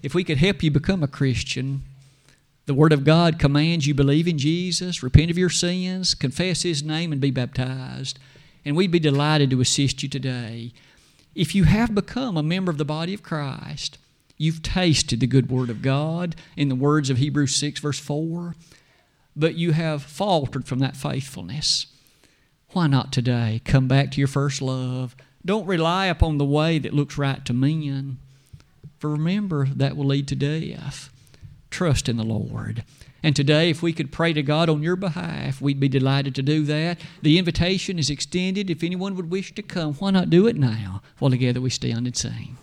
If 0.02 0.16
we 0.16 0.24
could 0.24 0.40
help 0.40 0.64
you 0.64 0.72
become 0.72 1.04
a 1.04 1.08
Christian, 1.08 1.84
the 2.66 2.74
Word 2.74 2.92
of 2.92 3.06
God 3.06 3.38
commands 3.38 3.86
you 3.86 3.94
believe 3.94 4.28
in 4.28 4.40
Jesus, 4.40 5.04
repent 5.04 5.30
of 5.30 5.38
your 5.38 5.52
sins, 5.52 6.16
confess 6.16 6.64
His 6.64 6.82
name, 6.82 7.12
and 7.12 7.22
be 7.22 7.30
baptized. 7.30 8.18
And 8.66 8.76
we'd 8.76 8.90
be 8.90 9.00
delighted 9.00 9.52
to 9.52 9.62
assist 9.62 10.02
you 10.02 10.10
today. 10.10 10.74
If 11.36 11.54
you 11.54 11.66
have 11.66 11.94
become 11.94 12.36
a 12.36 12.42
member 12.42 12.72
of 12.72 12.80
the 12.80 12.84
body 12.84 13.14
of 13.14 13.22
Christ, 13.22 14.00
You've 14.42 14.64
tasted 14.64 15.20
the 15.20 15.28
good 15.28 15.52
word 15.52 15.70
of 15.70 15.82
God 15.82 16.34
in 16.56 16.70
the 16.70 16.76
words 16.76 17.10
of 17.10 17.18
Hebrews 17.18 17.54
6, 17.56 17.82
verse 17.82 18.00
4, 18.00 18.56
but 19.36 19.56
you 19.56 19.74
have 19.74 20.02
faltered 20.02 20.66
from 20.66 20.80
that 20.80 20.96
faithfulness. 20.96 21.88
Why 22.70 22.88
not 22.88 23.12
today 23.12 23.62
come 23.66 23.90
back 23.90 24.12
to 24.12 24.22
your 24.22 24.30
first 24.30 24.62
love? 24.62 25.14
Don't 25.46 25.66
rely 25.66 26.06
upon 26.06 26.38
the 26.38 26.46
way 26.46 26.80
that 26.80 26.94
looks 26.94 27.18
right 27.18 27.44
to 27.44 27.54
men, 27.54 28.18
for 28.98 29.10
remember 29.10 29.66
that 29.76 29.98
will 29.98 30.06
lead 30.06 30.30
to 30.30 30.38
death. 30.38 31.10
Trust 31.70 32.08
in 32.08 32.16
the 32.16 32.24
Lord. 32.24 32.86
And 33.22 33.36
today, 33.36 33.70
if 33.70 33.82
we 33.82 33.92
could 33.92 34.10
pray 34.10 34.32
to 34.32 34.42
God 34.42 34.70
on 34.70 34.82
your 34.82 34.96
behalf, 34.96 35.60
we'd 35.62 35.82
be 35.82 35.90
delighted 35.90 36.34
to 36.36 36.42
do 36.42 36.64
that. 36.64 36.98
The 37.22 37.38
invitation 37.38 38.00
is 38.00 38.10
extended. 38.10 38.70
If 38.70 38.86
anyone 38.86 39.16
would 39.16 39.30
wish 39.30 39.54
to 39.56 39.62
come, 39.62 39.96
why 39.96 40.12
not 40.12 40.30
do 40.30 40.48
it 40.48 40.56
now 40.56 41.02
while 41.18 41.30
together 41.30 41.60
we 41.60 41.70
stand 41.70 42.08
and 42.08 42.16
sing? 42.16 42.56